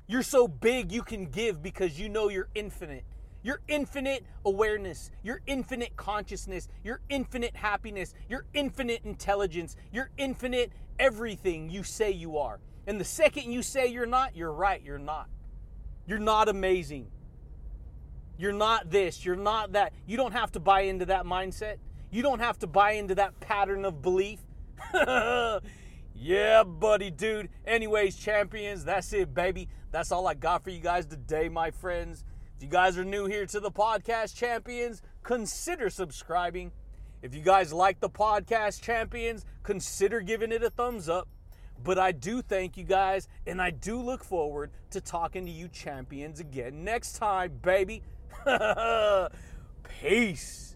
You're 0.08 0.24
so 0.24 0.48
big 0.48 0.92
you 0.92 1.02
can 1.02 1.26
give 1.26 1.62
because 1.62 2.00
you 2.00 2.10
know 2.10 2.30
you're 2.30 2.50
infinite 2.56 3.06
your 3.46 3.62
infinite 3.68 4.26
awareness, 4.44 5.12
your 5.22 5.40
infinite 5.46 5.96
consciousness, 5.96 6.68
your 6.84 7.00
infinite 7.10 7.56
happiness, 7.56 8.16
your 8.28 8.44
infinite 8.56 9.02
intelligence, 9.06 9.76
your 9.94 10.10
infinite 10.18 10.72
everything 10.98 11.70
you 11.70 11.84
say 11.84 12.10
you 12.10 12.40
are. 12.40 12.60
And 12.88 13.00
the 13.00 13.06
second 13.06 13.52
you 13.52 13.62
say 13.62 13.86
you're 13.86 14.08
not, 14.08 14.36
you're 14.36 14.52
right, 14.52 14.82
you're 14.84 14.98
not. 14.98 15.30
You're 16.08 16.18
not 16.18 16.50
amazing. 16.50 17.12
You're 18.40 18.52
not 18.52 18.90
this, 18.90 19.24
you're 19.24 19.36
not 19.36 19.74
that. 19.74 19.94
You 20.08 20.18
don't 20.18 20.34
have 20.34 20.52
to 20.54 20.60
buy 20.60 20.82
into 20.82 21.06
that 21.06 21.26
mindset. 21.26 21.76
You 22.10 22.24
don't 22.24 22.40
have 22.40 22.58
to 22.60 22.68
buy 22.68 22.94
into 22.94 23.14
that 23.16 23.40
pattern 23.42 23.86
of 23.86 24.02
belief. 24.02 24.40
yeah, 26.16 26.64
buddy, 26.64 27.12
dude. 27.12 27.50
Anyways, 27.66 28.16
champions, 28.16 28.86
that's 28.86 29.12
it, 29.14 29.34
baby. 29.34 29.68
That's 29.92 30.12
all 30.12 30.28
I 30.28 30.34
got 30.34 30.64
for 30.64 30.70
you 30.70 30.80
guys 30.80 31.06
today, 31.06 31.50
my 31.50 31.72
friends. 31.72 32.24
If 32.58 32.64
you 32.64 32.70
guys 32.70 32.98
are 32.98 33.04
new 33.04 33.26
here 33.26 33.46
to 33.46 33.60
the 33.60 33.72
podcast 33.72 34.36
champions, 34.36 35.02
consider 35.24 35.90
subscribing. 35.90 36.72
If 37.22 37.36
you 37.36 37.42
guys 37.42 37.74
like 37.74 38.00
the 38.00 38.10
podcast 38.10 38.82
champions, 38.82 39.46
consider 39.64 40.22
giving 40.22 40.52
it 40.52 40.64
a 40.64 40.70
thumbs 40.70 41.10
up. 41.10 41.28
But 41.84 42.00
I 42.00 42.14
do 42.14 42.42
thank 42.42 42.78
you 42.78 42.86
guys, 42.86 43.28
and 43.46 43.62
I 43.62 43.72
do 43.72 44.02
look 44.02 44.24
forward 44.24 44.72
to 44.92 45.02
talking 45.02 45.46
to 45.46 45.52
you 45.52 45.68
champions 45.68 46.40
again 46.40 46.86
next 46.86 47.18
time, 47.18 47.60
baby. 47.62 48.04
Peace. 50.02 50.75